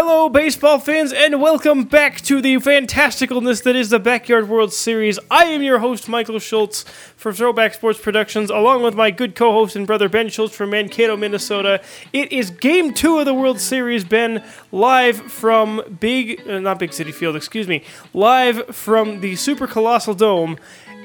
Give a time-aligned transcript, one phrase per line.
[0.00, 5.18] Hello, baseball fans, and welcome back to the fantasticalness that is the Backyard World Series.
[5.28, 6.84] I am your host, Michael Schultz
[7.16, 10.70] for Throwback Sports Productions, along with my good co host and brother, Ben Schultz from
[10.70, 11.82] Mankato, Minnesota.
[12.12, 16.92] It is game two of the World Series, Ben, live from Big, uh, not Big
[16.92, 17.82] City Field, excuse me,
[18.14, 20.58] live from the Super Colossal Dome.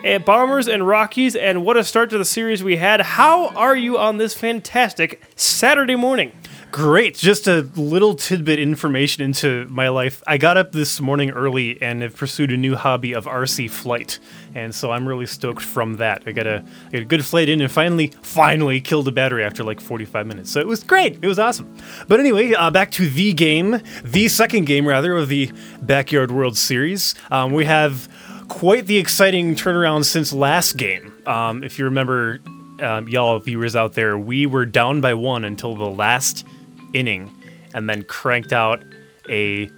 [0.04, 3.00] And Bombers and Rockies, and what a start to the series we had.
[3.00, 6.34] How are you on this fantastic Saturday morning?
[6.74, 7.16] Great.
[7.16, 10.24] Just a little tidbit information into my life.
[10.26, 14.18] I got up this morning early and have pursued a new hobby of RC flight.
[14.56, 16.24] And so I'm really stoked from that.
[16.26, 19.44] I got a, I got a good flight in and finally, finally killed a battery
[19.44, 20.50] after like 45 minutes.
[20.50, 21.20] So it was great.
[21.22, 21.72] It was awesome.
[22.08, 25.52] But anyway, uh, back to the game, the second game rather, of the
[25.84, 27.14] Backyard World Series.
[27.30, 28.10] Um, we have
[28.48, 31.14] quite the exciting turnaround since last game.
[31.28, 32.40] Um, if you remember,
[32.80, 36.48] um, y'all viewers out there, we were down by one until the last
[36.94, 37.36] inning
[37.74, 38.84] and then cranked out
[39.30, 39.70] a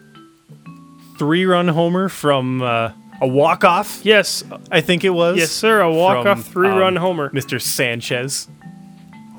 [1.17, 4.01] three run homer from uh, a walk off.
[4.03, 5.37] Yes, I think it was.
[5.37, 7.29] yes, sir, a walk-off from, three-run um, homer.
[7.29, 7.61] Mr.
[7.61, 8.47] Sanchez.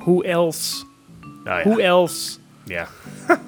[0.01, 0.85] Who else?
[1.25, 1.63] Oh, yeah.
[1.65, 2.39] Who else?
[2.67, 2.89] Yeah.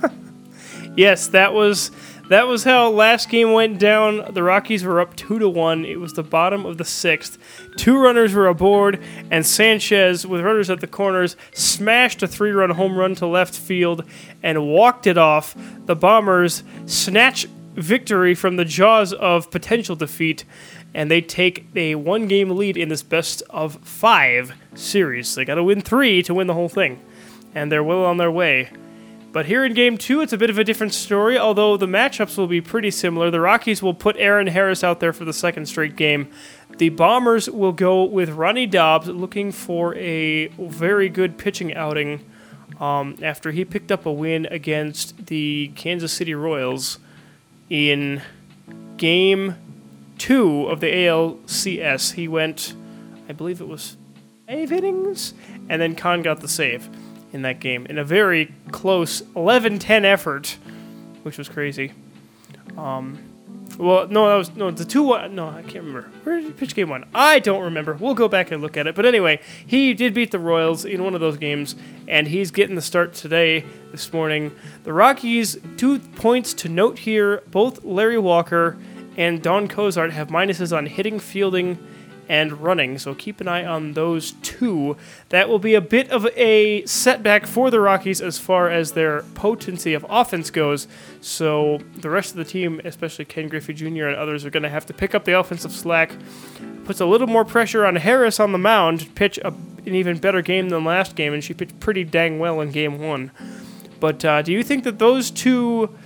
[0.99, 1.93] Yes, that was
[2.29, 4.33] that was how last game went down.
[4.35, 5.85] The Rockies were up two to one.
[5.85, 7.39] It was the bottom of the sixth.
[7.77, 12.97] Two runners were aboard, and Sanchez, with runners at the corners, smashed a three-run home
[12.97, 14.05] run to left field
[14.43, 15.57] and walked it off.
[15.87, 20.45] The Bombers snatch victory from the jaws of potential defeat,
[20.95, 25.35] and they take a one-game lead in this best of five series.
[25.35, 27.01] They got to win three to win the whole thing,
[27.55, 28.71] and they're well on their way.
[29.39, 32.37] But here in game two, it's a bit of a different story, although the matchups
[32.37, 33.31] will be pretty similar.
[33.31, 36.29] The Rockies will put Aaron Harris out there for the second straight game.
[36.79, 42.29] The Bombers will go with Ronnie Dobbs looking for a very good pitching outing
[42.81, 46.99] um, after he picked up a win against the Kansas City Royals
[47.71, 48.23] in
[48.97, 49.55] game
[50.19, 52.15] two of the ALCS.
[52.15, 52.75] He went,
[53.29, 53.97] I believe it was
[54.49, 55.33] five innings,
[55.69, 56.91] and then Khan got the save
[57.33, 60.57] in that game in a very close 11-10 effort,
[61.23, 61.93] which was crazy.
[62.77, 63.19] Um,
[63.79, 65.37] well, no, that was no the two one.
[65.37, 66.09] No, I can't remember.
[66.25, 67.05] Where did he pitch game one?
[67.15, 67.95] I don't remember.
[67.95, 68.97] We'll go back and look at it.
[68.97, 71.77] But anyway, he did beat the Royals in one of those games,
[72.09, 74.51] and he's getting the start today, this morning.
[74.83, 77.43] The Rockies, two points to note here.
[77.53, 78.77] Both Larry Walker
[79.17, 81.79] and Don Cozart have minuses on hitting, fielding,
[82.29, 82.99] and running.
[82.99, 84.97] So keep an eye on those two.
[85.31, 89.23] That will be a bit of a setback for the Rockies as far as their
[89.35, 90.87] potency of offense goes.
[91.21, 94.07] So the rest of the team, especially Ken Griffey Jr.
[94.07, 96.13] and others, are going to have to pick up the offensive slack.
[96.85, 100.19] Puts a little more pressure on Harris on the mound to pitch a, an even
[100.19, 103.31] better game than last game, and she pitched pretty dang well in game one.
[104.01, 105.97] But uh, do you think that those two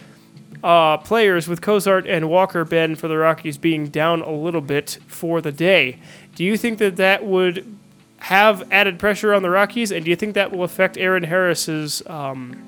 [0.63, 4.99] uh, players with Cozart and Walker Ben for the Rockies being down a little bit
[5.07, 5.99] for the day.
[6.35, 7.79] Do you think that that would
[8.19, 12.03] have added pressure on the Rockies, and do you think that will affect Aaron Harris's
[12.07, 12.63] um,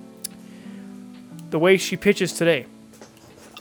[1.51, 2.67] the way she pitches today?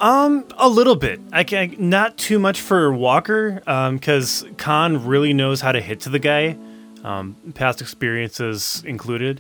[0.02, 1.22] Um, a little bit.
[1.32, 3.62] I can not too much for Walker,
[3.94, 6.58] because Khan really knows how to hit to the guy,
[7.04, 9.40] um, past experiences included.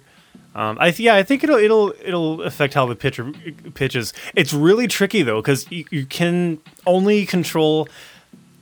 [0.55, 3.31] Um, I th- yeah, I think it'll it'll it'll affect how the pitcher
[3.73, 4.13] pitches.
[4.35, 7.87] It's really tricky though, because you, you can only control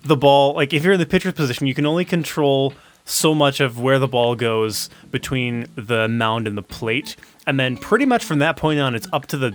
[0.04, 0.54] the ball.
[0.54, 4.00] Like if you're in the pitcher's position, you can only control so much of where
[4.00, 7.16] the ball goes between the mound and the plate,
[7.46, 9.52] and then pretty much from that point on, it's up to the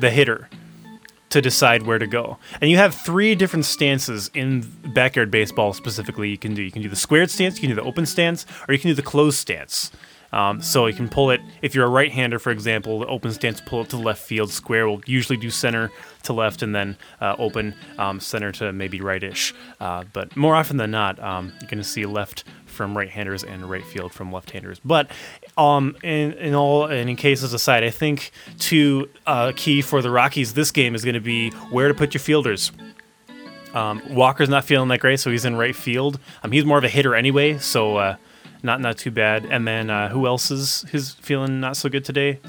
[0.00, 0.48] the hitter
[1.30, 2.38] to decide where to go.
[2.60, 4.60] And you have three different stances in
[4.94, 6.62] backyard baseball specifically you can do.
[6.62, 8.90] You can do the squared stance, you can do the open stance, or you can
[8.90, 9.90] do the closed stance.
[10.34, 13.30] Um, so you can pull it, if you're a right hander, for example, the open
[13.30, 14.50] stance, pull it to the left field.
[14.50, 15.92] Square will usually do center
[16.24, 19.54] to left and then uh, open um, center to maybe rightish.
[19.78, 23.44] Uh, but more often than not, um, you're going to see left from right handers
[23.44, 24.80] and right field from left handers.
[24.84, 25.08] But
[25.56, 30.10] um, in, in all and in cases aside, I think two uh, key for the
[30.10, 32.72] Rockies this game is going to be where to put your fielders.
[33.72, 36.18] Um, Walker's not feeling that great, so he's in right field.
[36.42, 38.16] Um, he's more of a hitter anyway, so uh,
[38.64, 39.44] not not too bad.
[39.44, 42.40] And then uh, who else is his feeling not so good today?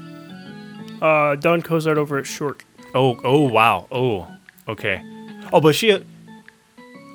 [1.00, 2.64] Uh, Don Cozart over at short.
[2.94, 4.26] Oh oh wow oh
[4.66, 5.02] okay.
[5.52, 6.02] Oh, but she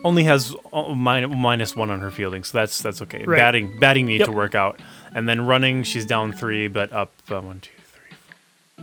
[0.03, 3.23] only has uh, minus one on her fielding, so that's that's okay.
[3.25, 3.37] Right.
[3.37, 4.27] Batting batting need Yep.
[4.27, 4.79] to work out,
[5.13, 8.15] and then running she's down three, but up uh, one two three.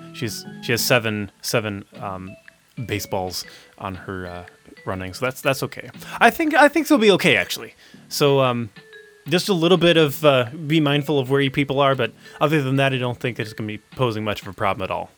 [0.03, 0.15] Four.
[0.15, 2.37] She's she has seven seven um,
[2.87, 3.45] baseballs
[3.79, 4.45] on her uh,
[4.85, 5.91] running, so that's that's okay.
[6.21, 7.75] I think I think they'll be okay actually.
[8.09, 8.71] So um,
[9.29, 12.63] just a little bit of uh, be mindful of where you people are, but other
[12.63, 14.91] than that, I don't think it's going to be posing much of a problem at
[14.91, 15.11] all.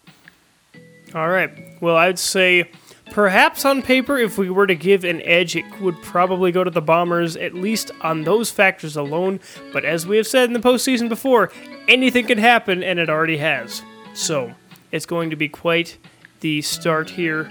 [1.15, 1.51] All right.
[1.81, 2.71] Well, I'd say
[3.11, 6.71] perhaps on paper, if we were to give an edge, it would probably go to
[6.71, 9.41] the Bombers, at least on those factors alone.
[9.73, 11.51] But as we have said in the postseason before,
[11.89, 13.83] anything can happen, and it already has.
[14.15, 14.55] So
[14.93, 15.99] it's going to be quite
[16.41, 17.51] the start here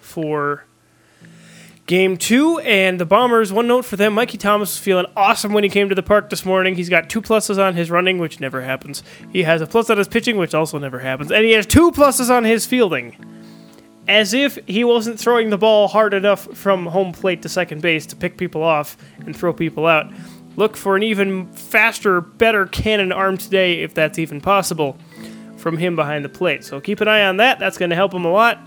[0.00, 0.64] for
[1.88, 5.64] Game two, and the Bombers, one note for them Mikey Thomas was feeling awesome when
[5.64, 6.74] he came to the park this morning.
[6.74, 9.02] He's got two pluses on his running, which never happens.
[9.32, 11.32] He has a plus on his pitching, which also never happens.
[11.32, 13.16] And he has two pluses on his fielding.
[14.06, 18.04] As if he wasn't throwing the ball hard enough from home plate to second base
[18.04, 20.12] to pick people off and throw people out.
[20.56, 24.98] Look for an even faster, better cannon arm today, if that's even possible,
[25.56, 26.64] from him behind the plate.
[26.64, 27.58] So keep an eye on that.
[27.58, 28.58] That's going to help him a lot.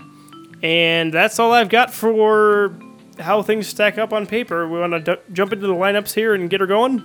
[0.60, 2.74] And that's all I've got for
[3.22, 4.68] how things stack up on paper.
[4.68, 7.04] We want to d- jump into the lineups here and get her going.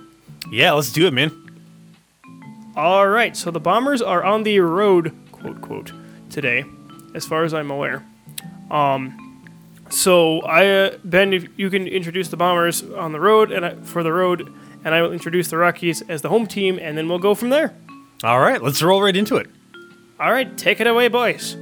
[0.50, 1.32] Yeah, let's do it, man.
[2.76, 5.92] All right, so the Bombers are on the road, quote quote,
[6.30, 6.64] today,
[7.14, 8.04] as far as I'm aware.
[8.70, 9.24] Um,
[9.90, 13.74] so I, uh, Ben, if you can introduce the Bombers on the road and I,
[13.76, 14.52] for the road,
[14.84, 17.50] and I will introduce the Rockies as the home team, and then we'll go from
[17.50, 17.74] there.
[18.22, 19.48] All right, let's roll right into it.
[20.20, 21.56] All right, take it away, boys.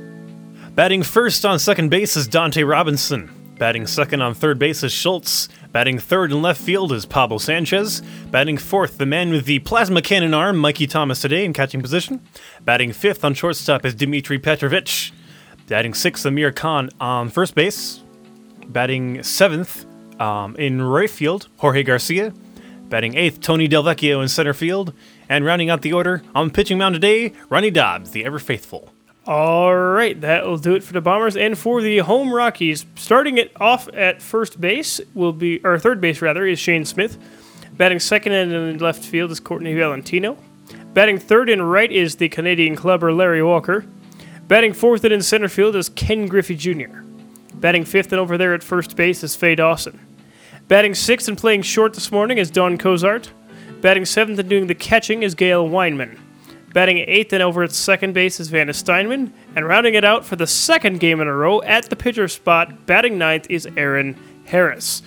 [0.74, 3.30] Batting first on second base is Dante Robinson.
[3.58, 5.48] Batting second on third base is Schultz.
[5.72, 8.02] Batting third in left field is Pablo Sanchez.
[8.30, 12.20] Batting fourth, the man with the plasma cannon arm, Mikey Thomas today in catching position.
[12.64, 15.12] Batting fifth on shortstop is Dmitri Petrovich.
[15.68, 18.02] Batting sixth, Amir Khan on first base.
[18.66, 19.86] Batting seventh
[20.20, 22.34] um, in right field, Jorge Garcia.
[22.90, 24.92] Batting eighth, Tony Delvecchio in center field.
[25.30, 28.92] And rounding out the order on pitching mound today, Ronnie Dobbs, the ever faithful.
[29.26, 32.86] All right, that will do it for the Bombers and for the home Rockies.
[32.94, 37.18] Starting it off at first base will be, or third base rather, is Shane Smith.
[37.72, 40.38] Batting second and in left field is Courtney Valentino.
[40.94, 43.84] Batting third and right is the Canadian clubber Larry Walker.
[44.46, 47.00] Batting fourth and in center field is Ken Griffey Jr.
[47.54, 49.98] Batting fifth and over there at first base is Faye Dawson.
[50.68, 53.32] Batting sixth and playing short this morning is Don Cozart.
[53.80, 56.16] Batting seventh and doing the catching is Gail Weinman.
[56.76, 59.32] Batting eighth and over at second base is Vanna Steinman.
[59.54, 62.84] And rounding it out for the second game in a row at the pitcher spot,
[62.84, 64.14] batting ninth is Aaron
[64.44, 65.00] Harris.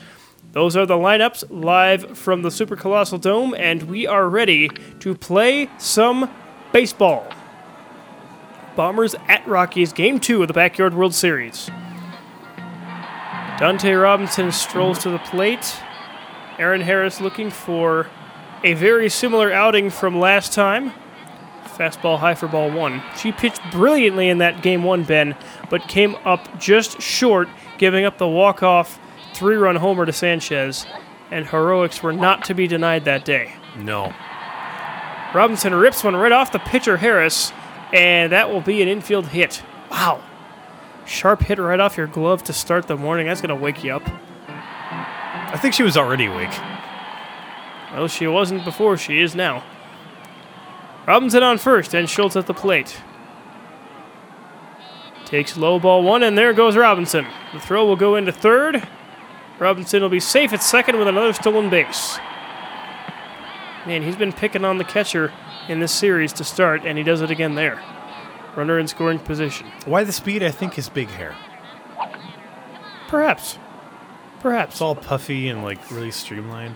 [0.53, 4.69] Those are the lineups live from the Super Colossal Dome, and we are ready
[4.99, 6.31] to play some
[6.71, 7.31] baseball.
[8.75, 11.69] Bombers at Rockies, game two of the Backyard World Series.
[13.59, 15.75] Dante Robinson strolls to the plate.
[16.57, 18.07] Aaron Harris looking for
[18.63, 20.93] a very similar outing from last time.
[21.79, 23.01] Fastball high for ball one.
[23.17, 25.33] She pitched brilliantly in that game one, Ben,
[25.69, 27.47] but came up just short,
[27.77, 28.99] giving up the walk-off
[29.33, 30.85] three-run homer to Sanchez,
[31.31, 33.53] and heroics were not to be denied that day.
[33.77, 34.13] No.
[35.33, 37.53] Robinson rips one right off the pitcher Harris,
[37.93, 39.63] and that will be an infield hit.
[39.89, 40.21] Wow.
[41.05, 43.27] Sharp hit right off your glove to start the morning.
[43.27, 44.03] That's going to wake you up.
[44.49, 46.51] I think she was already awake.
[47.93, 48.97] Well, she wasn't before.
[48.97, 49.63] She is now.
[51.09, 53.01] Robinson on first, and Schultz at the plate.
[55.25, 57.25] Takes low ball one, and there goes Robinson.
[57.51, 58.87] The throw will go into third.
[59.57, 62.19] Robinson will be safe at second with another stolen base.
[63.87, 65.33] Man, he's been picking on the catcher
[65.67, 67.81] in this series to start, and he does it again there.
[68.55, 69.65] Runner in scoring position.
[69.85, 70.43] Why the speed?
[70.43, 71.35] I think his big hair.
[73.07, 73.57] Perhaps.
[74.41, 74.75] Perhaps.
[74.75, 76.75] It's all puffy and like really streamlined.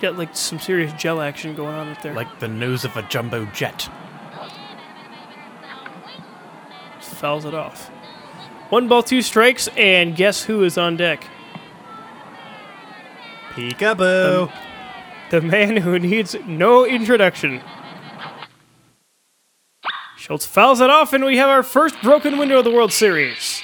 [0.00, 2.14] Got like some serious gel action going on up there.
[2.14, 3.88] Like the nose of a jumbo jet.
[6.98, 7.88] Just fouls it off.
[8.70, 11.26] One ball, two strikes, and guess who is on deck?
[13.50, 14.44] Peekaboo.
[14.44, 14.52] Um,
[15.30, 17.60] the man who needs no introduction.
[20.16, 23.62] Schultz fouls it off, and we have our first broken window of the World Series.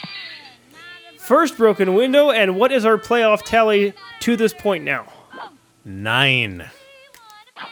[1.19, 5.07] First broken window, and what is our playoff tally to this point now?
[5.89, 6.69] Nine.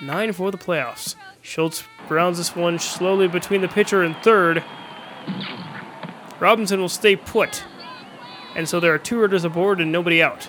[0.00, 1.16] Nine for the playoffs.
[1.42, 4.62] Schultz grounds this one slowly between the pitcher and third.
[6.38, 7.64] Robinson will stay put.
[8.54, 10.49] And so there are two runners aboard and nobody out.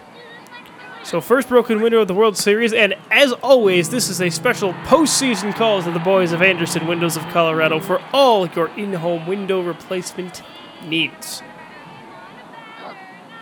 [1.04, 4.74] So first broken window of the World Series, and as always, this is a special
[4.84, 9.62] postseason call to the boys of Andersen Windows of Colorado for all your in-home window
[9.62, 10.44] replacement
[10.84, 11.42] needs.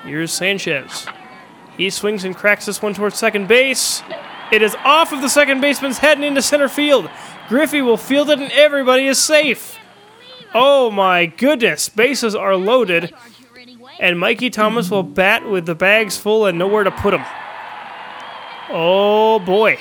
[0.06, 1.08] Here's Sanchez.
[1.78, 4.04] He swings and cracks this one towards second base.
[4.52, 7.10] It is off of the second baseman's head and into center field.
[7.50, 9.78] Griffey will field it, and everybody is safe.
[10.54, 13.14] Oh my goodness, bases are loaded,
[14.00, 17.26] and Mikey Thomas will bat with the bags full and nowhere to put them.
[18.70, 19.80] Oh boy.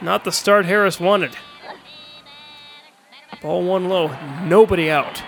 [0.00, 1.36] Not the start Harris wanted.
[3.42, 5.22] Ball one low, nobody out.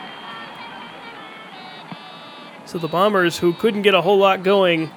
[2.64, 4.90] So the Bombers, who couldn't get a whole lot going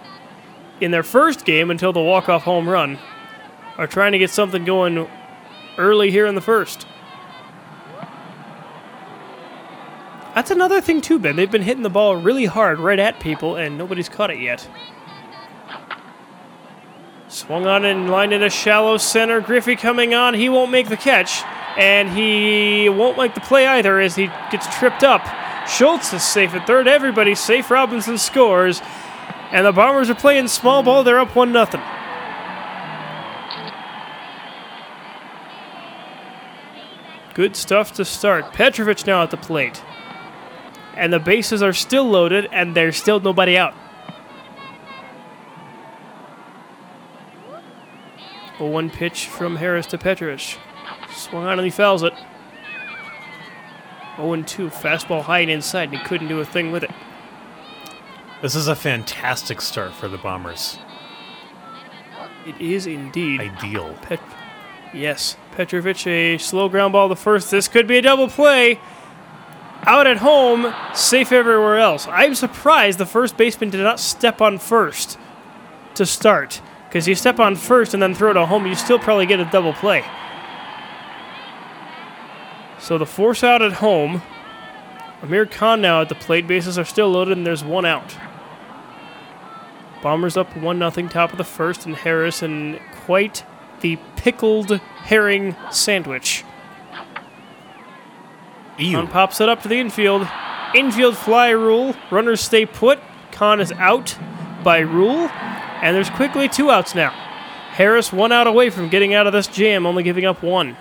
[0.81, 2.99] in their first game until the walk-off home run,
[3.77, 5.07] are trying to get something going
[5.77, 6.85] early here in the first.
[10.35, 11.35] That's another thing too, Ben.
[11.35, 14.67] They've been hitting the ball really hard right at people, and nobody's caught it yet.
[17.27, 19.41] Swung on and lined in a shallow center.
[19.41, 20.33] Griffey coming on.
[20.33, 21.43] He won't make the catch,
[21.77, 25.23] and he won't make the play either as he gets tripped up.
[25.67, 26.87] Schultz is safe at third.
[26.87, 27.71] Everybody's safe.
[27.71, 28.81] Robinson scores,
[29.53, 31.03] and the Bombers are playing small ball.
[31.03, 31.81] They're up one nothing.
[37.35, 38.51] Good stuff to start.
[38.53, 39.83] Petrovich now at the plate.
[40.95, 43.75] And the bases are still loaded, and there's still nobody out.
[48.59, 50.57] A one pitch from Harris to Petrovich.
[51.11, 52.13] Swung on and he fouls it.
[54.15, 54.69] 0 2.
[54.69, 56.91] Fastball high and inside, and he couldn't do a thing with it.
[58.43, 60.77] This is a fantastic start for the Bombers.
[62.45, 63.39] It is indeed.
[63.39, 63.95] Ideal.
[64.01, 64.19] Pet-
[64.93, 65.37] yes.
[65.53, 67.51] Petrovich, a slow ground ball to first.
[67.51, 68.81] This could be a double play.
[69.83, 72.05] Out at home, safe everywhere else.
[72.09, 75.17] I'm surprised the first baseman did not step on first
[75.95, 76.61] to start.
[76.89, 79.39] Because you step on first and then throw it at home, you still probably get
[79.39, 80.03] a double play.
[82.77, 84.21] So the force out at home.
[85.21, 86.45] Amir Khan now at the plate.
[86.45, 88.17] Bases are still loaded and there's one out.
[90.03, 93.45] Bombers up 1 0, top of the first, and Harris and quite
[93.79, 96.43] the pickled herring sandwich.
[98.77, 98.97] Ew.
[98.97, 100.27] Khan pops it up to the infield.
[100.75, 101.95] Infield fly rule.
[102.11, 102.99] Runners stay put.
[103.31, 104.17] Khan is out
[104.61, 105.29] by rule.
[105.29, 107.11] And there's quickly two outs now.
[107.71, 110.75] Harris one out away from getting out of this jam, only giving up one.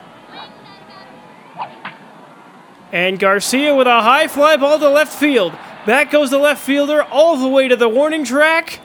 [2.90, 5.52] And Garcia with a high fly ball to left field.
[5.86, 8.80] Back goes the left fielder all the way to the warning track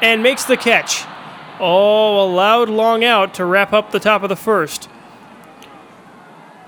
[0.00, 1.04] and makes the catch.
[1.60, 4.88] Oh, a loud long out to wrap up the top of the first.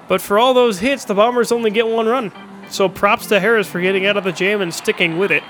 [0.08, 2.32] But for all those hits, the Bombers only get one run.
[2.68, 5.44] So props to Harris for getting out of the jam and sticking with it.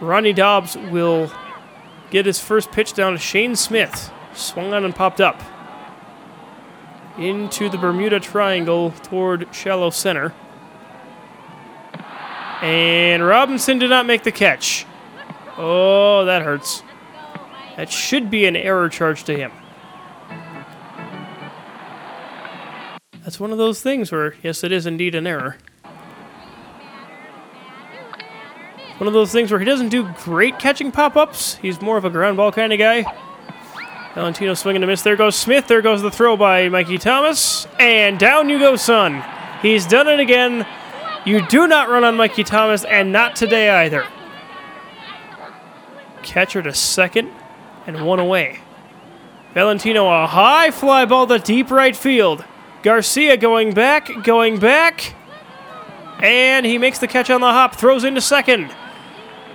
[0.00, 1.30] Ronnie Dobbs will
[2.10, 4.10] get his first pitch down to Shane Smith.
[4.34, 5.40] Swung on and popped up.
[7.18, 10.34] Into the Bermuda Triangle toward shallow center.
[12.62, 14.86] And Robinson did not make the catch.
[15.58, 16.82] Oh, that hurts.
[17.76, 19.52] That should be an error charge to him.
[23.22, 25.56] That's one of those things where, yes, it is indeed an error.
[28.98, 31.56] One of those things where he doesn't do great catching pop ups.
[31.56, 33.04] He's more of a ground ball kind of guy.
[34.14, 35.02] Valentino swinging to miss.
[35.02, 35.66] There goes Smith.
[35.66, 37.66] There goes the throw by Mikey Thomas.
[37.80, 39.24] And down you go, son.
[39.62, 40.66] He's done it again.
[41.24, 44.04] You do not run on Mikey Thomas, and not today either.
[46.22, 47.30] Catcher to second,
[47.86, 48.60] and one away.
[49.54, 52.44] Valentino, a high fly ball to deep right field.
[52.82, 55.14] Garcia going back, going back.
[56.20, 58.74] And he makes the catch on the hop, throws into second.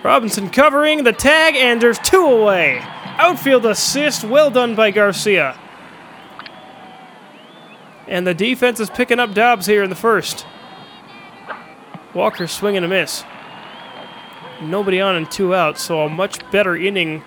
[0.03, 2.79] Robinson covering the tag, and there's two away.
[3.17, 5.57] Outfield assist, well done by Garcia.
[8.07, 10.45] And the defense is picking up Dobbs here in the first.
[12.13, 13.23] Walker swinging a miss.
[14.61, 17.23] Nobody on and two out, so a much better inning,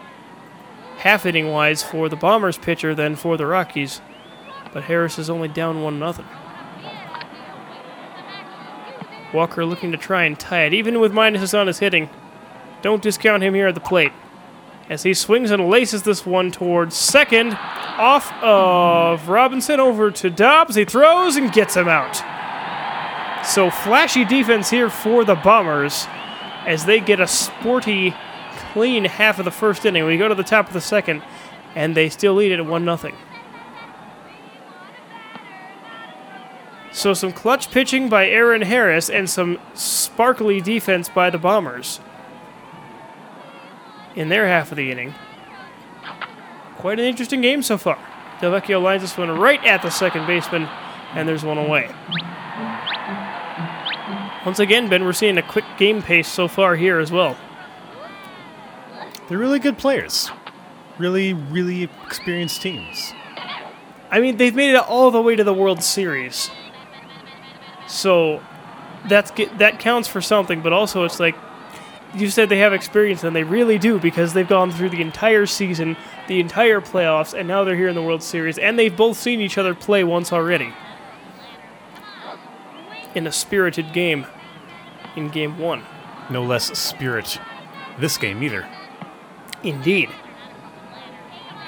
[0.98, 4.00] half inning wise, for the Bombers pitcher than for the Rockies.
[4.72, 6.26] But Harris is only down one nothing.
[9.32, 12.10] Walker looking to try and tie it, even with minuses on his hitting.
[12.82, 14.12] Don't discount him here at the plate.
[14.88, 20.74] As he swings and laces this one towards second, off of Robinson over to Dobbs.
[20.74, 22.16] He throws and gets him out.
[23.46, 26.06] So flashy defense here for the Bombers
[26.66, 28.14] as they get a sporty,
[28.72, 30.04] clean half of the first inning.
[30.04, 31.22] We go to the top of the second,
[31.74, 33.12] and they still lead it at 1 0.
[36.92, 42.00] So some clutch pitching by Aaron Harris and some sparkly defense by the Bombers
[44.16, 45.14] in their half of the inning.
[46.78, 47.98] Quite an interesting game so far.
[48.40, 50.68] Delvecchio lines this one right at the second baseman,
[51.14, 51.90] and there's one away.
[54.44, 57.36] Once again, Ben, we're seeing a quick game pace so far here as well.
[59.28, 60.30] They're really good players.
[60.96, 63.12] Really, really experienced teams.
[64.10, 66.50] I mean, they've made it all the way to the World Series.
[67.86, 68.42] So
[69.08, 71.36] that's that counts for something, but also it's like
[72.14, 75.46] you said they have experience, and they really do because they've gone through the entire
[75.46, 75.96] season,
[76.28, 79.40] the entire playoffs, and now they're here in the World Series, and they've both seen
[79.40, 80.72] each other play once already
[83.14, 84.26] in a spirited game
[85.16, 85.82] in Game One.
[86.30, 87.40] no less spirit
[87.98, 88.66] this game either.
[89.62, 90.08] Indeed.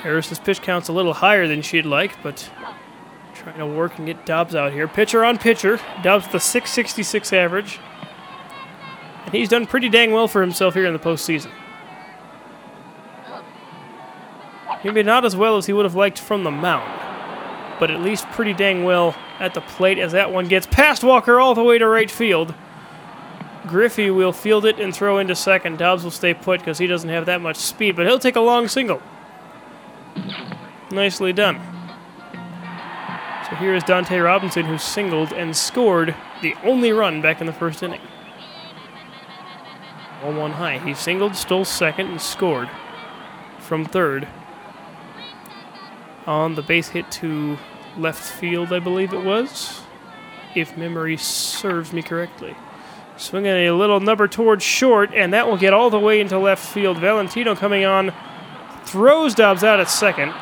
[0.03, 2.51] Harris's pitch count's a little higher than she'd like, but
[3.35, 4.89] trying to work and get Dobbs out here.
[4.89, 5.79] Pitcher on pitcher.
[6.03, 7.79] Dobbs with a 666 average.
[9.27, 11.51] And he's done pretty dang well for himself here in the postseason.
[14.85, 16.91] Maybe not as well as he would have liked from the mound,
[17.79, 21.41] but at least pretty dang well at the plate as that one gets past Walker
[21.41, 22.55] all the way to right field.
[23.67, 25.79] Griffey will field it and throw into second.
[25.79, 28.41] Dobbs will stay put because he doesn't have that much speed, but he'll take a
[28.41, 29.03] long single.
[30.93, 31.61] Nicely done.
[33.51, 37.53] So here is Dante Robinson who singled and scored the only run back in the
[37.53, 38.01] first inning.
[40.23, 40.79] 1 1 high.
[40.79, 42.71] He singled, stole second, and scored
[43.59, 44.29] from third
[46.29, 47.59] on the base hit to
[47.97, 49.83] left field, I believe it was,
[50.55, 52.57] if memory serves me correctly.
[53.17, 56.67] Swinging a little number towards short, and that will get all the way into left
[56.67, 56.99] field.
[56.99, 58.13] Valentino coming on,
[58.85, 60.33] throws Dobbs out at second,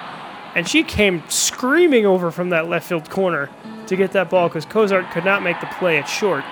[0.54, 3.50] and she came screaming over from that left field corner
[3.86, 6.44] to get that ball because Cozart could not make the play at short.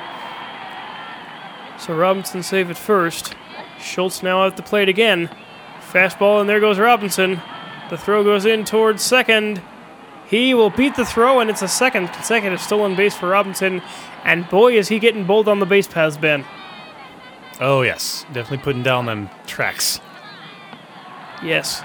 [1.79, 3.35] So Robinson save at first.
[3.81, 5.31] Schultz now at the plate again.
[5.93, 7.41] Fastball, and there goes Robinson.
[7.91, 9.63] The throw goes in towards second.
[10.29, 13.81] He will beat the throw, and it's a second consecutive stolen base for Robinson.
[14.25, 16.45] And boy, is he getting bold on the base paths, Ben.
[17.61, 18.27] Oh, yes.
[18.33, 20.01] Definitely putting down them tracks.
[21.43, 21.83] Yes.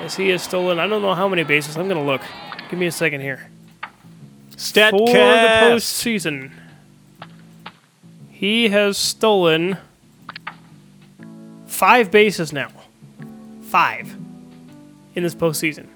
[0.00, 1.76] As he has stolen, I don't know how many bases.
[1.76, 2.22] I'm going to look.
[2.70, 3.50] Give me a second here.
[4.52, 4.90] Statcast.
[4.90, 6.50] For the postseason,
[8.30, 9.76] he has stolen
[11.66, 12.70] five bases now.
[13.62, 14.16] Five
[15.14, 15.88] in this postseason.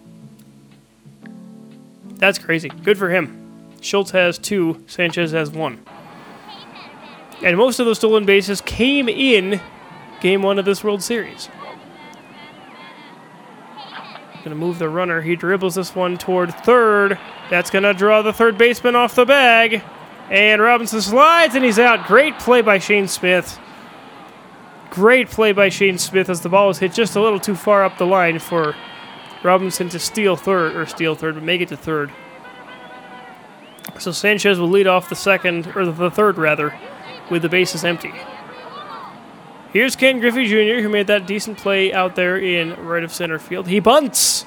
[2.23, 2.69] That's crazy.
[2.69, 3.37] Good for him.
[3.81, 5.85] Schultz has two, Sanchez has one.
[7.43, 9.61] And most of those stolen bases came in
[10.21, 11.49] game one of this World Series.
[14.45, 15.21] Gonna move the runner.
[15.21, 17.19] He dribbles this one toward third.
[17.51, 19.83] That's gonna draw the third baseman off the bag.
[20.31, 22.07] And Robinson slides and he's out.
[22.07, 23.59] Great play by Shane Smith.
[24.91, 27.85] Great play by Shane Smith as the ball was hit just a little too far
[27.85, 28.77] up the line for
[29.43, 32.11] Robinson to steal third, or steal third, but make it to third.
[33.99, 36.75] So Sanchez will lead off the second, or the third rather,
[37.31, 38.13] with the bases empty.
[39.73, 43.39] Here's Ken Griffey Jr., who made that decent play out there in right of center
[43.39, 43.69] field.
[43.69, 44.45] He bunts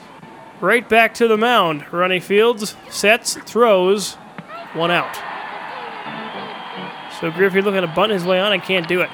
[0.61, 1.91] right back to the mound.
[1.91, 4.15] Running fields, sets, throws,
[4.73, 5.15] one out.
[7.19, 9.09] So Griffey looking to bunt his way on and can't do it.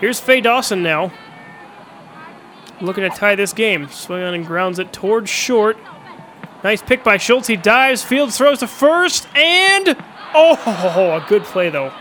[0.00, 1.12] Here's Faye Dawson now.
[2.80, 3.88] Looking to tie this game.
[3.88, 5.78] Swing on and grounds it towards short.
[6.62, 7.46] Nice pick by Schultz.
[7.46, 9.96] He dives, fields, throws to first, and
[10.34, 11.92] oh, a good play though.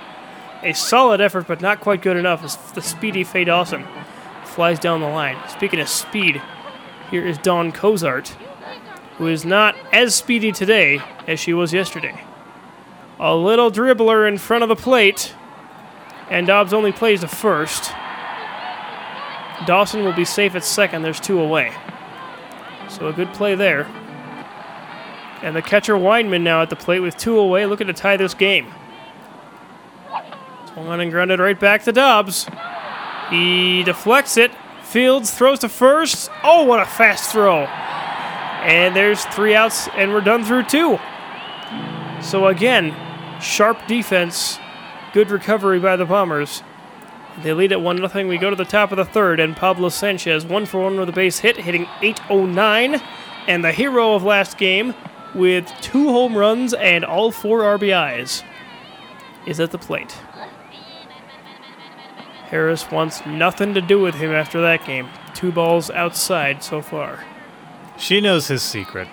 [0.64, 3.86] A solid effort, but not quite good enough as the speedy Faye Dawson
[4.44, 5.38] flies down the line.
[5.50, 6.42] Speaking of speed,
[7.12, 8.30] here is Dawn Cozart,
[9.18, 12.24] who is not as speedy today as she was yesterday.
[13.20, 15.36] A little dribbler in front of the plate,
[16.30, 17.92] and Dobbs only plays the first.
[19.66, 21.02] Dawson will be safe at second.
[21.02, 21.74] There's two away.
[22.90, 23.88] So a good play there.
[25.42, 28.34] And the catcher Weinman now at the plate with two away, looking to tie this
[28.34, 28.74] game.
[30.74, 32.48] Swung on and grounded right back to Dobbs.
[33.30, 34.52] He deflects it.
[34.84, 36.30] Fields throws to first.
[36.44, 37.66] Oh, what a fast throw.
[37.66, 41.00] And there's three outs, and we're done through two.
[42.22, 42.96] So again,
[43.42, 44.60] sharp defense,
[45.14, 46.64] good recovery by the Bombers.
[47.42, 48.28] They lead at 1 0.
[48.28, 51.10] We go to the top of the third, and Pablo Sanchez, one for one with
[51.10, 53.02] a base hit, hitting 809.
[53.48, 54.94] And the hero of last game,
[55.34, 58.44] with two home runs and all four RBIs,
[59.46, 60.16] is at the plate.
[62.48, 65.10] Harris wants nothing to do with him after that game.
[65.34, 67.24] Two balls outside so far.
[67.98, 69.08] She knows his secret.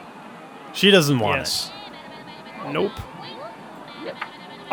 [0.72, 1.70] She doesn't want yes.
[2.68, 2.92] Nope.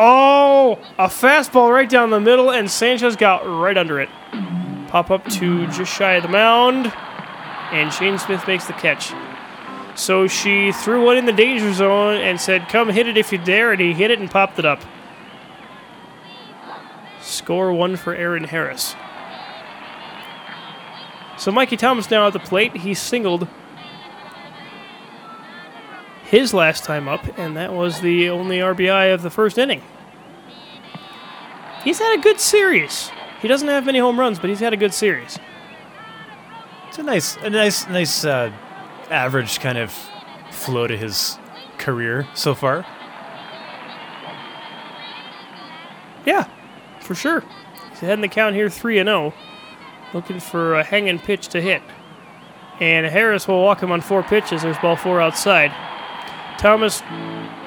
[0.01, 4.07] Oh, a fastball right down the middle, and Sanchez got right under it.
[4.87, 6.93] Pop up to just shy of the mound,
[7.73, 9.11] and Shane Smith makes the catch.
[9.95, 13.39] So she threw one in the danger zone and said, Come hit it if you
[13.39, 14.81] dare, and he hit it and popped it up.
[17.19, 18.95] Score one for Aaron Harris.
[21.37, 22.77] So Mikey Thomas now at the plate.
[22.77, 23.49] He singled
[26.29, 29.81] his last time up, and that was the only RBI of the first inning.
[31.83, 33.11] He's had a good series.
[33.41, 35.39] He doesn't have many home runs, but he's had a good series.
[36.87, 38.51] It's a nice, a nice, nice uh,
[39.09, 39.91] average kind of
[40.51, 41.39] flow to his
[41.79, 42.85] career so far.
[46.27, 46.47] Yeah,
[46.99, 47.43] for sure.
[47.89, 49.33] He's ahead in the count here, 3 and 0.
[50.13, 51.81] Looking for a hanging pitch to hit.
[52.79, 54.61] And Harris will walk him on four pitches.
[54.61, 55.71] There's ball four outside.
[56.59, 56.99] Thomas,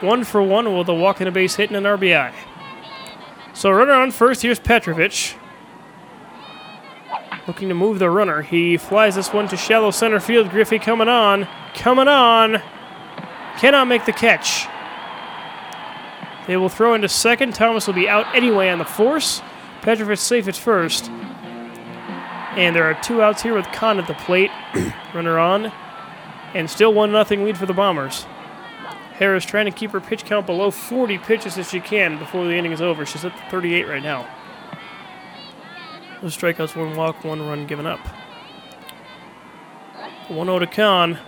[0.02, 2.30] one for one with a walk and a base hit and an RBI.
[3.54, 4.42] So runner on first.
[4.42, 5.34] Here's Petrovich.
[7.46, 8.42] Looking to move the runner.
[8.42, 10.50] He flies this one to shallow center field.
[10.50, 11.48] Griffey coming on.
[11.74, 12.62] Coming on.
[13.58, 14.66] Cannot make the catch.
[16.46, 17.54] They will throw into second.
[17.54, 19.40] Thomas will be out anyway on the force.
[19.80, 21.08] Petrovich safe at first.
[21.08, 24.50] And there are two outs here with Khan at the plate.
[25.14, 25.72] Runner on.
[26.52, 28.26] And still 1 0 lead for the Bombers.
[29.22, 32.54] Harris trying to keep her pitch count below 40 pitches if she can before the
[32.54, 33.06] inning is over.
[33.06, 34.28] She's at 38 right now.
[36.20, 38.00] No strikeouts, one walk, one run given up.
[40.26, 41.20] 1 0 to Khan.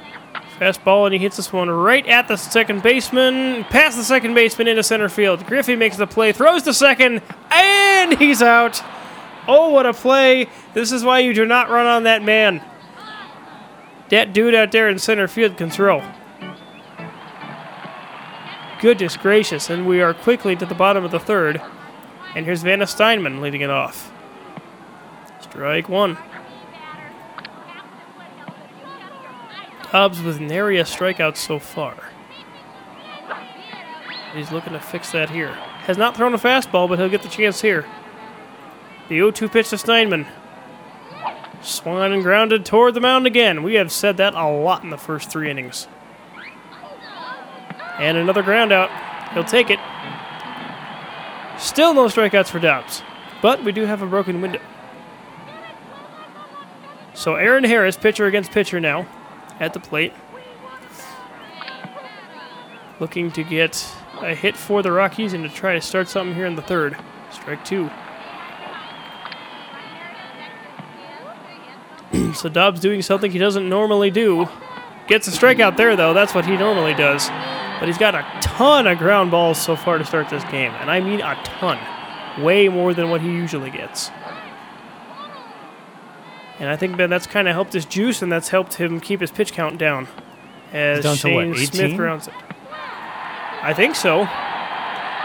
[0.58, 3.62] Fastball, and he hits this one right at the second baseman.
[3.64, 5.46] Past the second baseman into center field.
[5.46, 8.82] Griffey makes the play, throws to second, and he's out.
[9.46, 10.48] Oh, what a play.
[10.72, 12.60] This is why you do not run on that man.
[14.10, 16.02] That dude out there in center field can throw.
[18.84, 21.58] Goodness gracious, and we are quickly to the bottom of the third.
[22.34, 24.12] And here's Vanna Steinman leading it off.
[25.40, 26.18] Strike one.
[29.90, 31.96] Dobbs with nary a strikeout so far.
[34.34, 35.54] He's looking to fix that here.
[35.86, 37.86] Has not thrown a fastball, but he'll get the chance here.
[39.08, 40.26] The 0 2 pitch to Steinman.
[41.62, 43.62] Swung and grounded toward the mound again.
[43.62, 45.88] We have said that a lot in the first three innings.
[47.98, 48.90] And another ground out.
[49.32, 49.78] He'll take it.
[51.58, 53.02] Still no strikeouts for Dobbs.
[53.40, 54.60] But we do have a broken window.
[57.14, 59.06] So Aaron Harris, pitcher against pitcher now,
[59.60, 60.12] at the plate.
[62.98, 63.86] Looking to get
[64.20, 66.96] a hit for the Rockies and to try to start something here in the third.
[67.30, 67.90] Strike two.
[72.34, 74.48] so Dobbs doing something he doesn't normally do.
[75.06, 76.14] Gets a strikeout there, though.
[76.14, 77.28] That's what he normally does.
[77.78, 80.72] But he's got a ton of ground balls so far to start this game.
[80.72, 81.78] And I mean a ton.
[82.42, 84.10] Way more than what he usually gets.
[86.58, 89.20] And I think Ben, that's kind of helped his juice, and that's helped him keep
[89.20, 90.08] his pitch count down.
[90.72, 91.96] As Down Shane what, Smith 18?
[91.96, 92.34] grounds it.
[93.62, 94.26] I think so.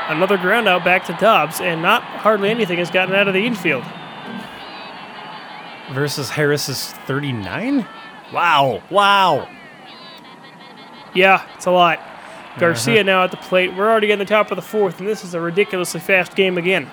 [0.08, 3.46] Another ground out back to Dobbs, and not hardly anything has gotten out of the
[3.46, 3.84] infield.
[5.92, 7.86] Versus Harris's 39?
[8.34, 8.82] Wow.
[8.90, 9.48] Wow.
[11.14, 12.00] Yeah, it's a lot.
[12.60, 13.04] Garcia uh-huh.
[13.04, 13.74] now at the plate.
[13.76, 16.58] We're already in the top of the fourth, and this is a ridiculously fast game
[16.58, 16.86] again.